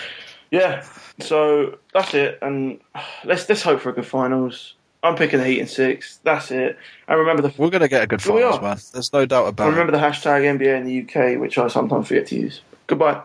[0.51, 0.87] yeah,
[1.21, 2.39] so that's it.
[2.41, 2.81] And
[3.25, 4.75] let's let's hope for a good finals.
[5.03, 6.19] I'm picking the Heat in six.
[6.23, 6.79] That's it.
[7.09, 8.79] And remember the We're going to get a good finals, man.
[8.93, 12.09] There's no doubt about and remember the hashtag NBA in the UK, which I sometimes
[12.09, 12.63] forget to use.
[12.87, 13.23] Goodbye.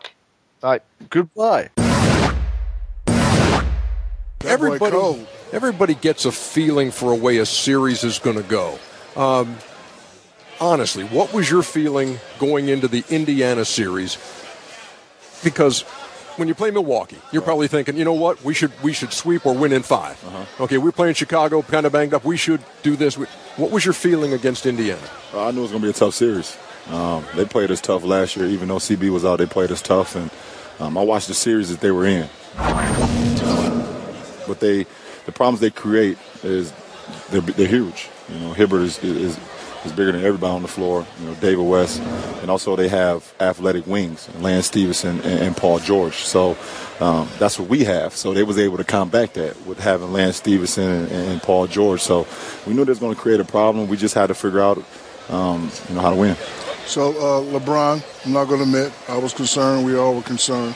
[0.59, 0.81] Bye.
[1.09, 1.69] Goodbye.
[4.45, 8.79] Everybody, everybody gets a feeling for a way a series is going to go.
[9.15, 9.57] Um,
[10.59, 14.17] honestly, what was your feeling going into the Indiana series?
[15.43, 15.81] Because
[16.35, 19.45] when you play Milwaukee, you're probably thinking, you know what, we should we should sweep
[19.45, 20.63] or win in 5 Uh-huh.
[20.63, 22.23] Okay, we're playing Chicago, kind of banged up.
[22.23, 23.15] We should do this.
[23.15, 25.01] What was your feeling against Indiana?
[25.33, 26.57] Uh, I knew it was going to be a tough series.
[26.89, 29.37] Um, they played us tough last year, even though CB was out.
[29.37, 30.31] They played us tough, and
[30.79, 32.27] um, I watched the series that they were in.
[34.47, 34.85] But they,
[35.25, 36.73] the problems they create is
[37.29, 38.09] they're, they're huge.
[38.29, 39.37] You know, Hibbert is, is
[39.85, 41.05] is bigger than everybody on the floor.
[41.19, 42.01] You know, David West,
[42.41, 46.15] and also they have athletic wings, Lance Stephenson and, and Paul George.
[46.15, 46.57] So
[46.99, 48.13] um, that's what we have.
[48.13, 52.01] So they was able to combat that with having Lance Stephenson and, and Paul George.
[52.01, 52.27] So
[52.67, 53.87] we knew they was going to create a problem.
[53.87, 54.83] We just had to figure out,
[55.29, 56.35] um, you know, how to win.
[56.85, 59.85] So, uh, LeBron, I'm not going to admit, I was concerned.
[59.85, 60.75] We all were concerned.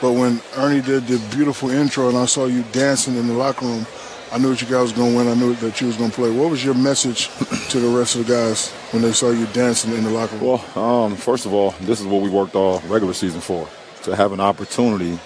[0.00, 3.66] But when Ernie did the beautiful intro and I saw you dancing in the locker
[3.66, 3.84] room,
[4.30, 5.28] I knew that you guys was going to win.
[5.28, 6.30] I knew that you was going to play.
[6.30, 7.28] What was your message
[7.70, 10.60] to the rest of the guys when they saw you dancing in the locker room?
[10.74, 13.66] Well, um, first of all, this is what we worked all regular season for
[14.02, 15.18] to have an opportunity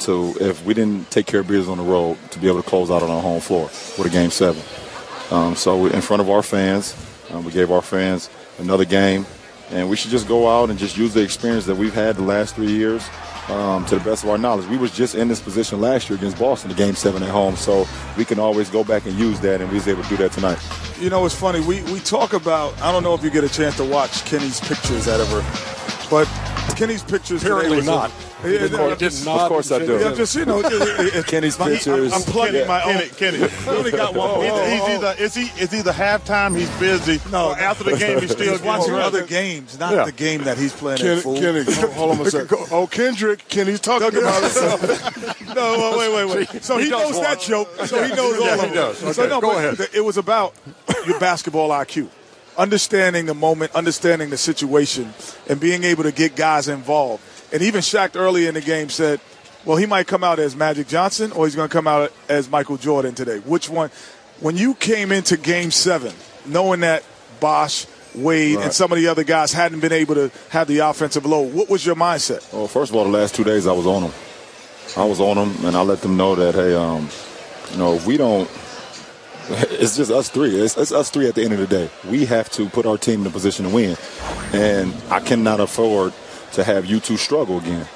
[0.00, 2.68] to, if we didn't take care of business on the road, to be able to
[2.68, 3.66] close out on our home floor
[3.96, 4.62] with a game seven.
[5.30, 6.94] Um, so in front of our fans,
[7.30, 9.26] um, we gave our fans another game,
[9.70, 12.22] and we should just go out and just use the experience that we've had the
[12.22, 13.08] last three years
[13.48, 14.66] um, to the best of our knowledge.
[14.68, 17.56] We was just in this position last year against Boston, the game seven at home,
[17.56, 17.86] so
[18.16, 20.32] we can always go back and use that, and we was able to do that
[20.32, 20.58] tonight.
[20.98, 21.60] You know, it's funny.
[21.60, 22.80] We we talk about.
[22.80, 25.44] I don't know if you get a chance to watch Kenny's pictures ever,
[26.10, 26.26] but
[26.76, 27.40] Kenny's pictures.
[27.42, 28.10] today Apparently was a- not.
[28.44, 29.98] Yeah, Of course- I'm just- of course I do.
[29.98, 30.62] Yeah, just you know,
[31.26, 32.12] Kenny's my- pictures.
[32.12, 32.66] I'm, I'm plugging Yeah.
[32.66, 32.94] my own.
[33.16, 33.38] Kenny, Kenny.
[33.68, 34.40] We only got one.
[34.42, 34.94] He's, Oh, he's oh, oh.
[34.94, 38.62] either is he is either halftime he's busy No, after the game he's still he's
[38.62, 40.04] watching other games, not Yeah.
[40.04, 40.98] the game that he's playing.
[40.98, 41.38] Kenny, at fool.
[41.40, 42.58] Kenny, hold on a second.
[42.70, 44.82] Oh, Kendrick, Kenny's talking about himself.
[45.54, 46.64] no, wait, wait, wait, wait.
[46.64, 47.68] So he, He does knows that joke.
[47.86, 48.74] So he knows all Yeah, of he them.
[48.74, 48.98] does.
[48.98, 49.76] So Okay, no, go ahead.
[49.94, 50.54] It was about
[51.06, 52.08] your basketball IQ,
[52.56, 55.12] understanding the moment, understanding the situation,
[55.48, 57.22] and being able to get guys involved.
[57.52, 59.20] And even Shaq early in the game said,
[59.64, 62.48] "Well, he might come out as Magic Johnson, or he's going to come out as
[62.50, 63.38] Michael Jordan today.
[63.38, 63.90] Which one?"
[64.40, 66.12] When you came into Game Seven,
[66.46, 67.04] knowing that
[67.40, 67.86] Bosh.
[68.14, 71.52] Wade and some of the other guys hadn't been able to have the offensive load.
[71.52, 72.52] What was your mindset?
[72.52, 74.12] Well, first of all, the last two days I was on them.
[74.96, 77.08] I was on them, and I let them know that, hey, um,
[77.72, 78.48] you know, if we don't.
[79.84, 80.56] It's just us three.
[80.56, 81.90] It's, it's us three at the end of the day.
[82.08, 83.96] We have to put our team in a position to win,
[84.52, 86.14] and I cannot afford
[86.52, 87.86] to have you two struggle again.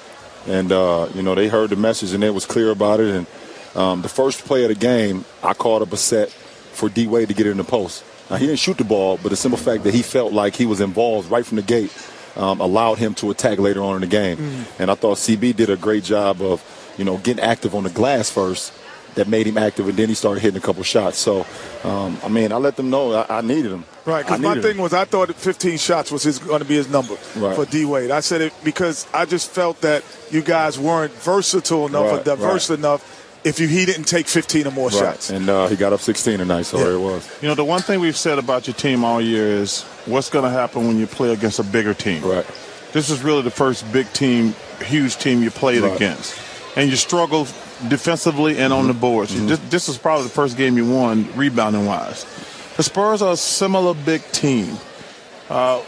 [0.47, 3.15] And uh, you know, they heard the message, and it was clear about it.
[3.15, 3.27] And
[3.75, 7.29] um, the first play of the game, I called up a set for D Wade
[7.29, 8.05] to get it in the post.
[8.31, 10.67] Now he didn't shoot the ball, but the simple fact that he felt like he
[10.67, 11.93] was involved right from the gate
[12.37, 14.67] um, allowed him to attack later on in the game.
[14.79, 16.63] And I thought CB did a great job of,
[16.99, 18.73] you know, getting active on the glass first.
[19.15, 21.19] That made him active, and then he started hitting a couple shots.
[21.19, 21.45] So,
[21.83, 23.85] um, I mean, I let them know I, I needed him.
[24.05, 24.83] Right, because my thing him.
[24.83, 27.57] was I thought 15 shots was his, going to be his number Right.
[27.57, 28.13] for D Wade.
[28.13, 32.25] I said it because I just felt that you guys weren't versatile enough or Right,
[32.25, 33.03] diverse enough.
[33.45, 34.99] If you he didn't take 15 or more Right.
[34.99, 37.29] shots, and uh, he got up 16 tonight, so there it was.
[37.43, 40.45] You know, the one thing we've said about your team all year is what's going
[40.45, 42.23] to happen when you play against a bigger team.
[42.23, 42.47] Right.
[42.93, 44.55] This is really the first big team,
[44.85, 45.97] huge team you played Right.
[45.97, 46.39] against,
[46.77, 47.49] and you struggled
[47.89, 49.35] defensively and on the boards.
[49.47, 52.25] This, this is probably the first game you won rebounding wise.
[52.77, 54.77] The Spurs are a similar big team.
[55.49, 55.83] Uh,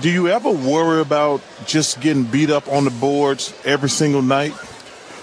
[0.00, 4.52] do you ever worry about just getting beat up on the boards every single night?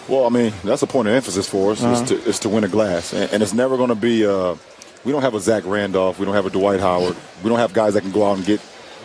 [0.08, 1.94] Well, I mean, that's a point of emphasis for us Uh-huh.
[2.02, 4.26] is, to, is to win a glass, and, and it's never going to be.
[4.26, 4.56] Uh,
[5.04, 7.74] we don't have a Zach Randolph, we don't have a Dwight Howard, we don't have
[7.74, 8.60] guys that can go out and get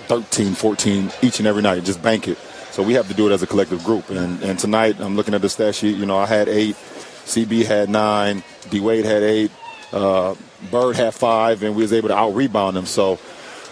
[0.09, 2.39] 13, 14 each and every night and just bank it.
[2.77, 4.11] So we have to do it as a collective group.
[4.11, 5.97] And, and tonight, I'm looking at the stat sheet.
[5.97, 6.77] You know, I had eight.
[6.77, 9.51] CB had nine, D Wade had eight,
[9.95, 10.35] uh,
[10.71, 12.85] Bird had five, and we was able to out rebound them.
[12.85, 13.19] So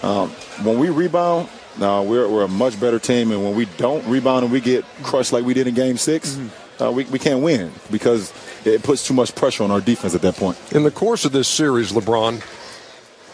[0.03, 0.31] um,
[0.63, 1.51] when we rebound,
[1.83, 4.87] uh, we're, we're a much better team, and when we don't rebound and we get
[5.03, 6.41] crushed like we did in Game 6
[6.81, 8.33] uh, we, we can't win because
[8.65, 10.57] it puts too much pressure on our defense at that point.
[10.73, 12.43] In the course of this series, LeBron,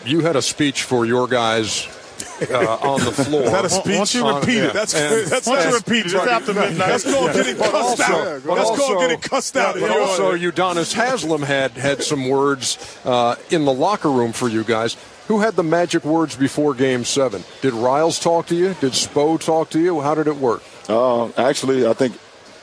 [0.05, 1.87] you had a speech for your guys
[2.51, 3.43] uh, on the floor.
[3.43, 3.87] Is that a speech?
[3.87, 4.73] Why don't you repeat it?
[4.73, 6.15] That's that's Why don't you that's- repeat it?
[6.15, 6.77] It's after midnight.
[6.79, 8.43] That's called getting But cussed also- out.
[8.47, 9.75] but That's also- called getting cussed out.
[9.81, 14.65] But also, Udonis Haslem had had some words uh, in the locker room for you
[14.65, 14.97] guys.
[15.29, 17.45] Who had the magic words before Game Seven?
[17.63, 18.75] Did Riles talk to you?
[18.81, 20.01] Did Spo talk to you?
[20.01, 20.61] How did it work?
[20.89, 22.19] Uh, actually, I think,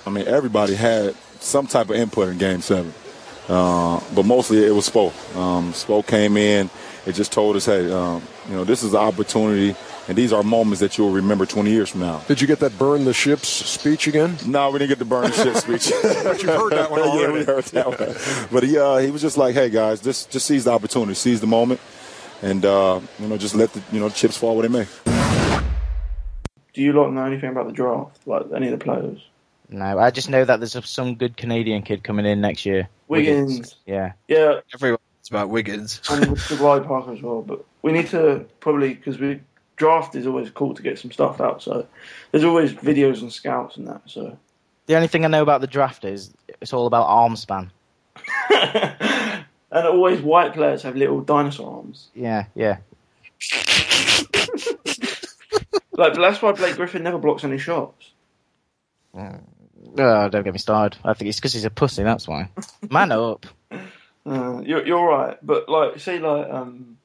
[0.06, 2.94] I mean, everybody had some type of input in Game Seven,
[3.48, 5.14] uh, but mostly it was Spo.
[5.38, 6.70] Um, Spo came in,
[7.06, 9.76] it just told us, hey, um, you know, this is an opportunity,
[10.08, 12.20] and these are moments that you'll remember 20 years from now.
[12.28, 14.38] Did you get that burn the ships speech again?
[14.46, 15.92] No, we didn't get the burn the ships speech.
[16.24, 17.34] but you've heard that one yeah, already.
[17.34, 18.50] we heard that one.
[18.52, 21.42] But he, uh, he was just like, hey guys, just just seize the opportunity, seize
[21.42, 21.80] the moment,
[22.42, 24.88] and uh, you know, just let the you know chips fall where they may.
[26.74, 28.20] Do you lot know anything about the draft?
[28.28, 29.20] Like any of the players?
[29.70, 32.88] No, I just know that there's some good Canadian kid coming in next year.
[33.08, 33.76] Wiggins.
[33.86, 34.14] Yeah.
[34.28, 34.60] Yeah,
[35.28, 36.02] Everyone's about Wiggins.
[36.10, 37.42] and with Dwight Parker as well.
[37.42, 39.42] But we need to probably because we
[39.76, 41.62] draft is always cool to get some stuff out.
[41.62, 41.88] So
[42.32, 44.02] there's always videos and scouts and that.
[44.06, 44.38] So
[44.86, 47.72] The only thing I know about the draft is it's all about arm span.
[48.50, 52.10] and always white players have little dinosaur arms.
[52.16, 52.78] Yeah, yeah.
[56.00, 58.12] Like but that's why Blake Griffin never blocks any shots.
[59.18, 59.40] Oh,
[59.96, 61.00] don't get me started.
[61.04, 62.04] I think it's because he's a pussy.
[62.04, 62.52] That's why.
[62.92, 63.48] Man up.
[64.28, 66.98] Uh, you're you're right, but like say like um,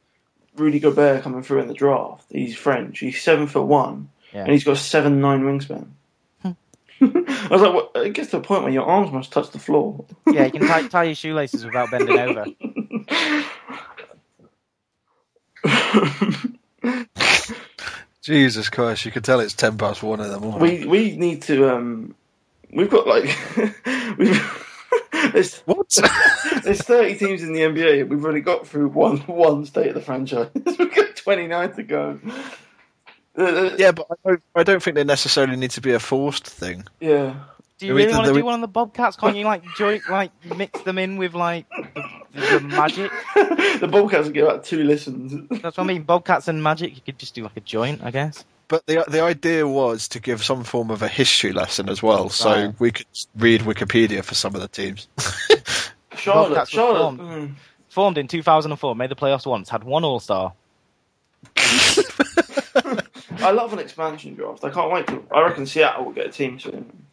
[0.57, 2.25] Rudy Gobert coming through in the draft.
[2.31, 2.99] He's French.
[2.99, 4.43] He's seven foot one, Yeah.
[4.43, 5.87] and he's got a seven nine wingspan.
[6.45, 9.59] I was like, well, it gets to a point where your arms must touch the
[9.59, 10.05] floor.
[10.27, 12.47] Yeah, you can tie, tie your shoelaces without bending over.
[18.23, 20.61] Jesus Christ, you can tell it's 10 past one in the morning.
[20.61, 21.75] We we need to.
[21.75, 22.15] Um,
[22.73, 23.25] we've got like
[24.19, 24.59] we've.
[25.33, 25.89] There's, what?
[26.65, 28.09] there's 30 teams in the NBA.
[28.09, 30.51] We've only got through one one state of the franchise.
[30.55, 32.21] We've got 29 to go.
[33.37, 36.85] Yeah, but I don't, I don't think they necessarily need to be a forced thing.
[37.01, 37.37] Yeah.
[37.79, 39.17] Do you really want to do one on the Bobcats?
[39.17, 43.11] Can't you like join, like mix them in with like the, the magic?
[43.81, 45.49] the Bobcats will get about two listens.
[45.63, 46.03] That's what I mean.
[46.03, 46.95] Bobcats and magic.
[46.95, 48.45] You could just do like a joint, I guess.
[48.73, 52.31] But the the idea was to give some form of a history lesson as well,
[52.31, 52.75] so Right.
[52.81, 53.07] we could
[53.37, 55.09] read Wikipedia for some of the teams.
[56.17, 57.19] Charlotte, Bobcats Charlotte.
[57.19, 57.55] formed, mm.
[57.91, 60.55] formed in 2004, made the playoffs once, had one All Star.
[63.41, 64.65] I love an expansion draft.
[64.65, 65.23] I can't wait to.
[65.31, 67.05] I reckon Seattle will get a team soon.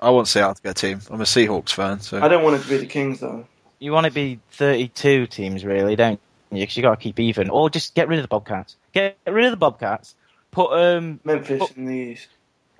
[0.00, 1.00] I want Seattle to get a team.
[1.10, 3.44] I'm a Seahawks fan, so I don't want it to be the Kings though.
[3.80, 6.20] You want to be 32 teams, really, don't
[6.52, 6.60] you?
[6.60, 8.76] Because you got to keep even, or just get rid of the Bobcats.
[8.92, 10.14] Get rid of the Bobcats.
[10.58, 12.28] Put um Memphis put- in the East.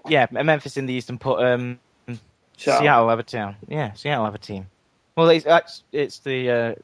[0.08, 1.78] yeah Memphis in the East and put um
[2.56, 2.80] Seattle.
[2.82, 3.54] Seattle have a team.
[3.68, 4.66] Yeah, Seattle have a team.
[5.14, 6.74] Well, it's it's, it's the uh,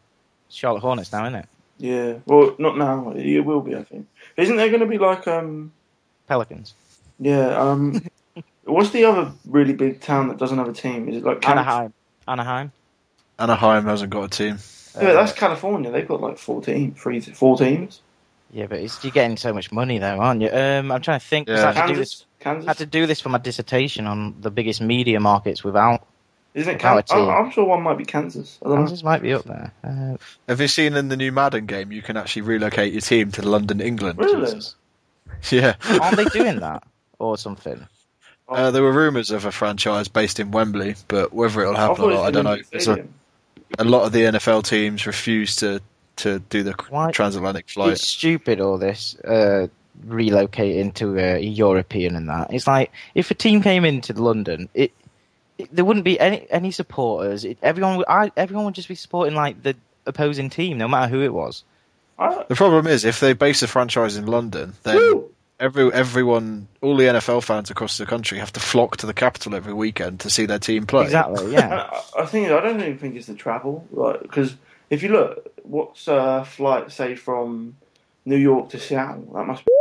[0.49, 1.49] Charlotte Hornets now, isn't it?
[1.78, 2.14] Yeah.
[2.26, 3.12] Well, not now.
[3.16, 3.74] It will be.
[3.74, 4.07] I think.
[4.36, 5.72] Isn't there going to be like um?
[6.28, 6.74] Pelicans.
[7.18, 7.61] Yeah.
[7.61, 8.01] Um.
[8.64, 11.09] what's the other really big town that doesn't have a team?
[11.09, 11.66] Is it like Kansas?
[11.66, 11.92] Anaheim.
[12.28, 12.72] Anaheim.
[13.40, 14.59] Anaheim hasn't got a team.
[14.95, 15.90] Yeah, that's California.
[15.90, 18.01] They've got like 14, three, four teams.
[18.55, 20.48] Yeah, but it's, you're getting so much money though, aren't you?
[20.48, 21.48] Um, I'm trying to think.
[21.48, 21.70] Yeah.
[21.70, 21.98] I had to do Kansas?
[21.98, 22.26] this.
[22.38, 22.66] Kansas?
[22.66, 26.07] I had to do this for my dissertation on the biggest media markets without.
[26.55, 27.11] Isn't it Kansas?
[27.11, 28.61] I'm sure one might be Kansas.
[28.62, 28.80] I don't know.
[28.82, 29.72] Kansas might be up there.
[29.82, 30.16] Uh,
[30.48, 33.42] Have you seen in the new Madden game you can actually relocate your team to
[33.42, 34.18] London, England?
[34.20, 34.61] Really?
[35.50, 35.74] Yeah.
[36.00, 36.84] aren't they doing that
[37.18, 37.86] or something?
[38.48, 42.11] Uh, there were rumours of a franchise based in Wembley, but whether it'll happen or
[42.12, 42.59] not, I don't know.
[43.78, 45.82] A, a lot of the NFL teams refuse to,
[46.17, 46.75] to do the
[47.12, 47.93] transatlantic flight.
[47.93, 49.69] It's stupid all this uh,
[50.07, 52.53] relocating to a European and that.
[52.53, 54.93] It's like if a team came into London, it,
[55.59, 57.45] it there wouldn't be any any supporters.
[57.45, 61.11] It, everyone would I, everyone would just be supporting like the opposing team, no matter
[61.11, 61.65] who it was.
[62.17, 65.25] The problem is, if they base a franchise in London, then
[65.59, 69.55] every everyone, all the NFL fans across the country have to flock to the capital
[69.55, 71.05] every weekend to see their team play.
[71.05, 71.53] Exactly.
[71.53, 71.91] Yeah.
[72.19, 74.55] I think I don't even think it's the travel, like because
[74.91, 77.77] if you look, what's a flight say from
[78.25, 79.29] New York to Seattle?
[79.35, 79.73] That must be.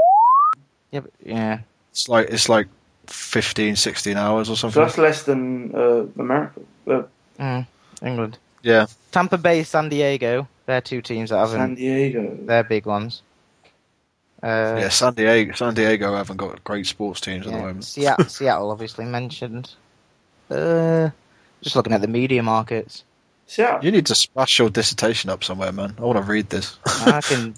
[0.92, 1.60] Yeah, but, yeah.
[1.92, 2.68] It's like it's like
[3.08, 4.82] 15, 16 hours or So something.
[4.82, 6.62] that's less than uh, America.
[6.88, 7.04] Uh,
[7.40, 7.66] Mm,
[8.04, 8.38] England.
[8.62, 8.86] Yeah.
[9.12, 10.48] Tampa Bay, San Diego.
[10.68, 11.58] They're two teams that haven't.
[11.58, 12.38] San Diego.
[12.42, 13.24] They're big ones.
[14.42, 17.86] Uh, yeah, San Diego, San Diego haven't got great sports teams at the moment.
[17.86, 19.74] Seattle, Seattle, obviously mentioned.
[20.52, 21.10] Uh,
[21.62, 23.04] Just looking at the media markets.
[23.58, 23.80] Yeah.
[23.82, 25.96] You need to smash your dissertation up somewhere, man.
[25.98, 26.78] I want to read this.
[26.86, 27.54] I can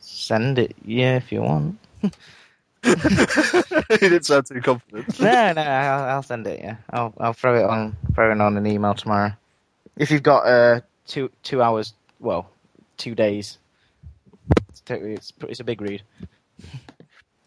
[0.00, 1.78] send it, yeah, if you want.
[2.02, 5.20] he didn't sound too confident.
[5.20, 6.60] no, no, I'll, I'll send it.
[6.60, 9.32] Yeah, I'll I'll throw it on throw it on an email tomorrow.
[9.96, 12.48] If you've got uh two two hours, well,
[12.96, 13.58] two days.
[14.68, 16.02] It's it's, it's a big read.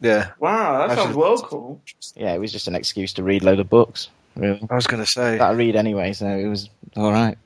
[0.02, 0.32] Yeah.
[0.40, 1.82] Wow, that sounds well cool.
[2.16, 4.10] Yeah, it was just an excuse to read a load of books.
[4.36, 7.38] Really, I was going to say that I read anyway, so it was all right.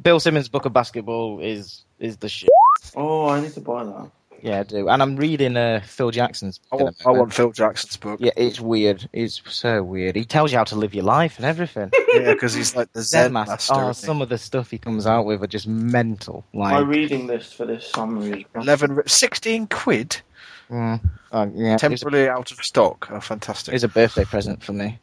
[0.00, 2.50] Bill Simmons' book of basketball is is the shit.
[2.96, 4.10] Oh, I need to buy that.
[4.42, 4.88] Yeah, I do.
[4.88, 6.58] And I'm reading uh, Phil Jackson's.
[6.72, 8.18] I want, I want Phil Jackson's book.
[8.20, 9.08] Yeah, it's weird.
[9.12, 10.16] It's so weird.
[10.16, 11.90] He tells you how to live your life and everything.
[12.14, 13.72] Yeah, because he's like the Zen master.
[13.74, 16.44] Oh, some of the stuff he comes out with are just mental.
[16.52, 20.20] Like My Like, reading list for this summer is 11, 16 quid?
[20.68, 21.00] mm,
[21.32, 23.08] oh, yeah, it's a, Temporarily out of stock.
[23.10, 23.72] Oh, fantastic.
[23.72, 24.98] it's a birthday present for me.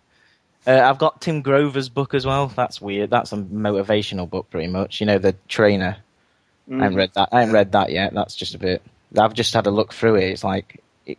[0.67, 2.47] Uh, I've got Tim Grover's book as well.
[2.47, 3.09] That's weird.
[3.09, 4.99] That's a motivational book, pretty much.
[4.99, 5.97] You know, the trainer.
[6.69, 6.97] I haven't Mm.
[6.97, 7.29] read that.
[7.31, 8.13] I haven't read that yet.
[8.13, 8.81] That's just a bit.
[9.17, 10.25] I've just had a look through it.
[10.25, 11.17] It's like it,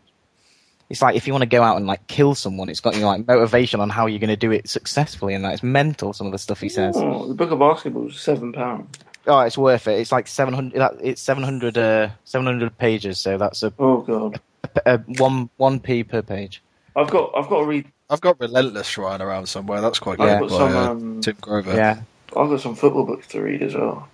[0.89, 3.05] it's like if you want to go out and like kill someone, it's got you
[3.05, 6.13] like motivation on how you're going to do it successfully, and that it's mental.
[6.13, 6.95] Some of the stuff he says.
[6.97, 8.97] Oh, the book of basketball is seven pounds.
[9.27, 9.99] Oh, it's worth it.
[9.99, 10.81] It's like seven hundred.
[11.03, 11.77] It's seven hundred.
[11.77, 13.19] Uh, seven hundred pages.
[13.19, 14.41] So that's a, Oh god,
[14.87, 16.63] a one one p per page.
[16.95, 17.87] I've got I've got to read.
[18.11, 19.81] I've got Relentless lying around somewhere.
[19.81, 20.77] That's quite I've good got by some.
[20.77, 21.75] uh, Um, Tim Grover.
[21.75, 22.01] Yeah.
[22.37, 24.09] I've got some football books to read as well.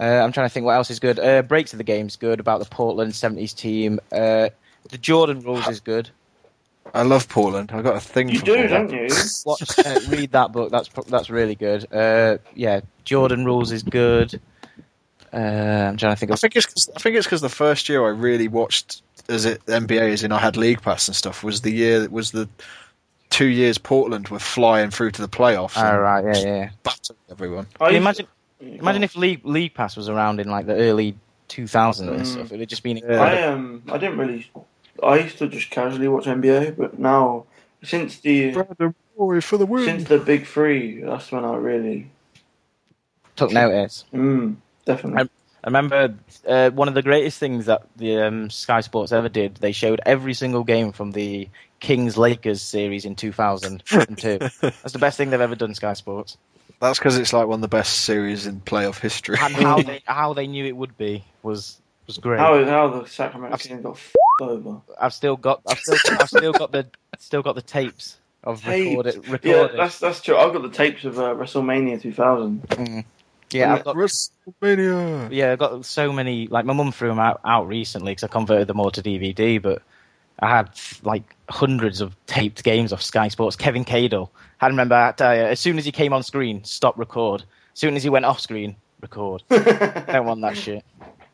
[0.00, 1.18] Uh, I'm trying to think what else is good.
[1.18, 4.00] Uh, Breaks of the Game's good about the Portland 70s team.
[4.12, 4.48] Uh,
[4.90, 6.10] the Jordan Rules is good.
[6.92, 7.70] I love Portland.
[7.72, 8.90] I've got a thing You for do, Portland.
[8.90, 9.14] don't you?
[9.46, 10.70] Watch, uh, read that book.
[10.70, 11.92] That's that's really good.
[11.92, 14.38] Uh, yeah, Jordan Rules is good.
[15.32, 16.40] Uh, I'm trying to think I of.
[16.40, 19.64] think it's 'cause- I think it's because the first year I really watched as it
[19.66, 22.48] NBA as in I had League Pass and stuff was the year that was the
[23.34, 25.72] two years Portland were flying through to the playoffs.
[25.76, 26.70] Oh, right, yeah, yeah.
[26.84, 27.66] battering everyone.
[27.80, 28.26] I Can you used imagine?
[28.80, 31.16] Imagine if League League Pass was around in like the early
[31.48, 32.26] 2000s and Mm.
[32.26, 32.52] stuff.
[32.52, 34.48] It would just been to- I um I didn't really.
[35.02, 37.44] I used to just casually watch NBA, but now
[37.82, 39.84] since the Brandon Roy for the win.
[39.84, 42.10] since the big three, that's when I really.
[43.36, 44.04] took notice.
[44.14, 44.56] Mm,
[44.86, 45.28] definitely.
[45.64, 46.14] I remember
[46.46, 49.56] uh, one of the greatest things that the um, Sky Sports ever did.
[49.56, 51.48] They showed every single game from the
[51.80, 54.38] Kings Lakers series in 2002.
[54.60, 56.36] That's the best thing they've ever done, Sky Sports.
[56.80, 59.38] That's because it's like one of the best series in playoff history.
[59.40, 62.40] And how they how they knew it would be was was great.
[62.40, 64.82] How how the Sacramento Kings got f- over.
[65.00, 66.86] I've still got I've still I've still got the
[67.18, 68.86] still got the tapes of Tapes.
[68.86, 69.78] recorded Yeah, recorded.
[69.78, 70.36] that's that's true.
[70.36, 72.68] I've got the tapes of uh, WrestleMania 2000.
[72.68, 73.04] Mm.
[73.50, 75.28] Yeah, I've got WrestleMania.
[75.30, 76.46] yeah, I've got so many.
[76.48, 79.60] Like my mum threw them out, out recently because I converted them all to DVD.
[79.62, 79.82] But
[80.40, 80.70] I had
[81.02, 83.56] like hundreds of taped games off Sky Sports.
[83.56, 84.30] Kevin Cadle.
[84.60, 87.42] I remember I tell you, as soon as he came on screen, stop record.
[87.72, 89.42] As soon as he went off screen, record.
[89.50, 90.84] Don't want that shit.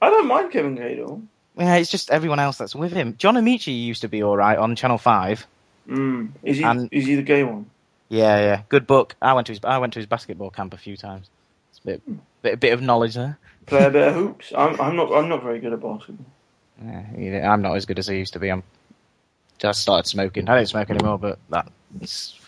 [0.02, 1.22] I don't mind Kevin Cadle.
[1.58, 3.14] Yeah, it's just everyone else that's with him.
[3.18, 5.46] John Amaechi used to be all right on Channel Five.
[5.88, 6.30] Mm.
[6.42, 7.66] Is he And- is he the gay one?
[8.08, 9.14] Yeah, yeah, good book.
[9.22, 11.28] I went to his I went to his basketball camp a few times.
[11.84, 13.38] It's a bit bit, bit of knowledge there.
[13.66, 14.52] Play a bit of hoops.
[14.56, 16.26] I'm I'm not I'm not very good at basketball.
[16.82, 18.50] Yeah, I'm not as good as I used to be.
[18.50, 18.62] I'm
[19.58, 20.48] just started smoking.
[20.48, 22.38] I don't smoke anymore, but that's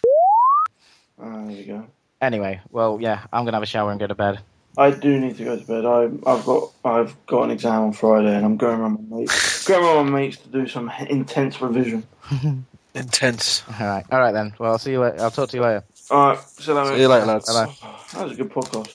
[1.20, 1.86] Ah, there you go.
[2.20, 2.60] anyway.
[2.70, 4.40] Well, yeah, I'm gonna have a shower and go to bed.
[4.78, 5.84] I do need to go to bed.
[5.84, 9.66] I, I've got I've got an exam on Friday, and I'm going around my mates,
[9.68, 12.04] going around my mates to do some intense revision.
[12.94, 13.62] Intense.
[13.80, 14.52] All right, all right then.
[14.58, 15.20] Well, I'll see you later.
[15.22, 15.82] I'll talk to you later.
[16.10, 16.94] All right, see you later.
[16.94, 17.46] See you later, lads.
[17.50, 17.74] Bye-bye.
[18.12, 18.90] That was a good podcast.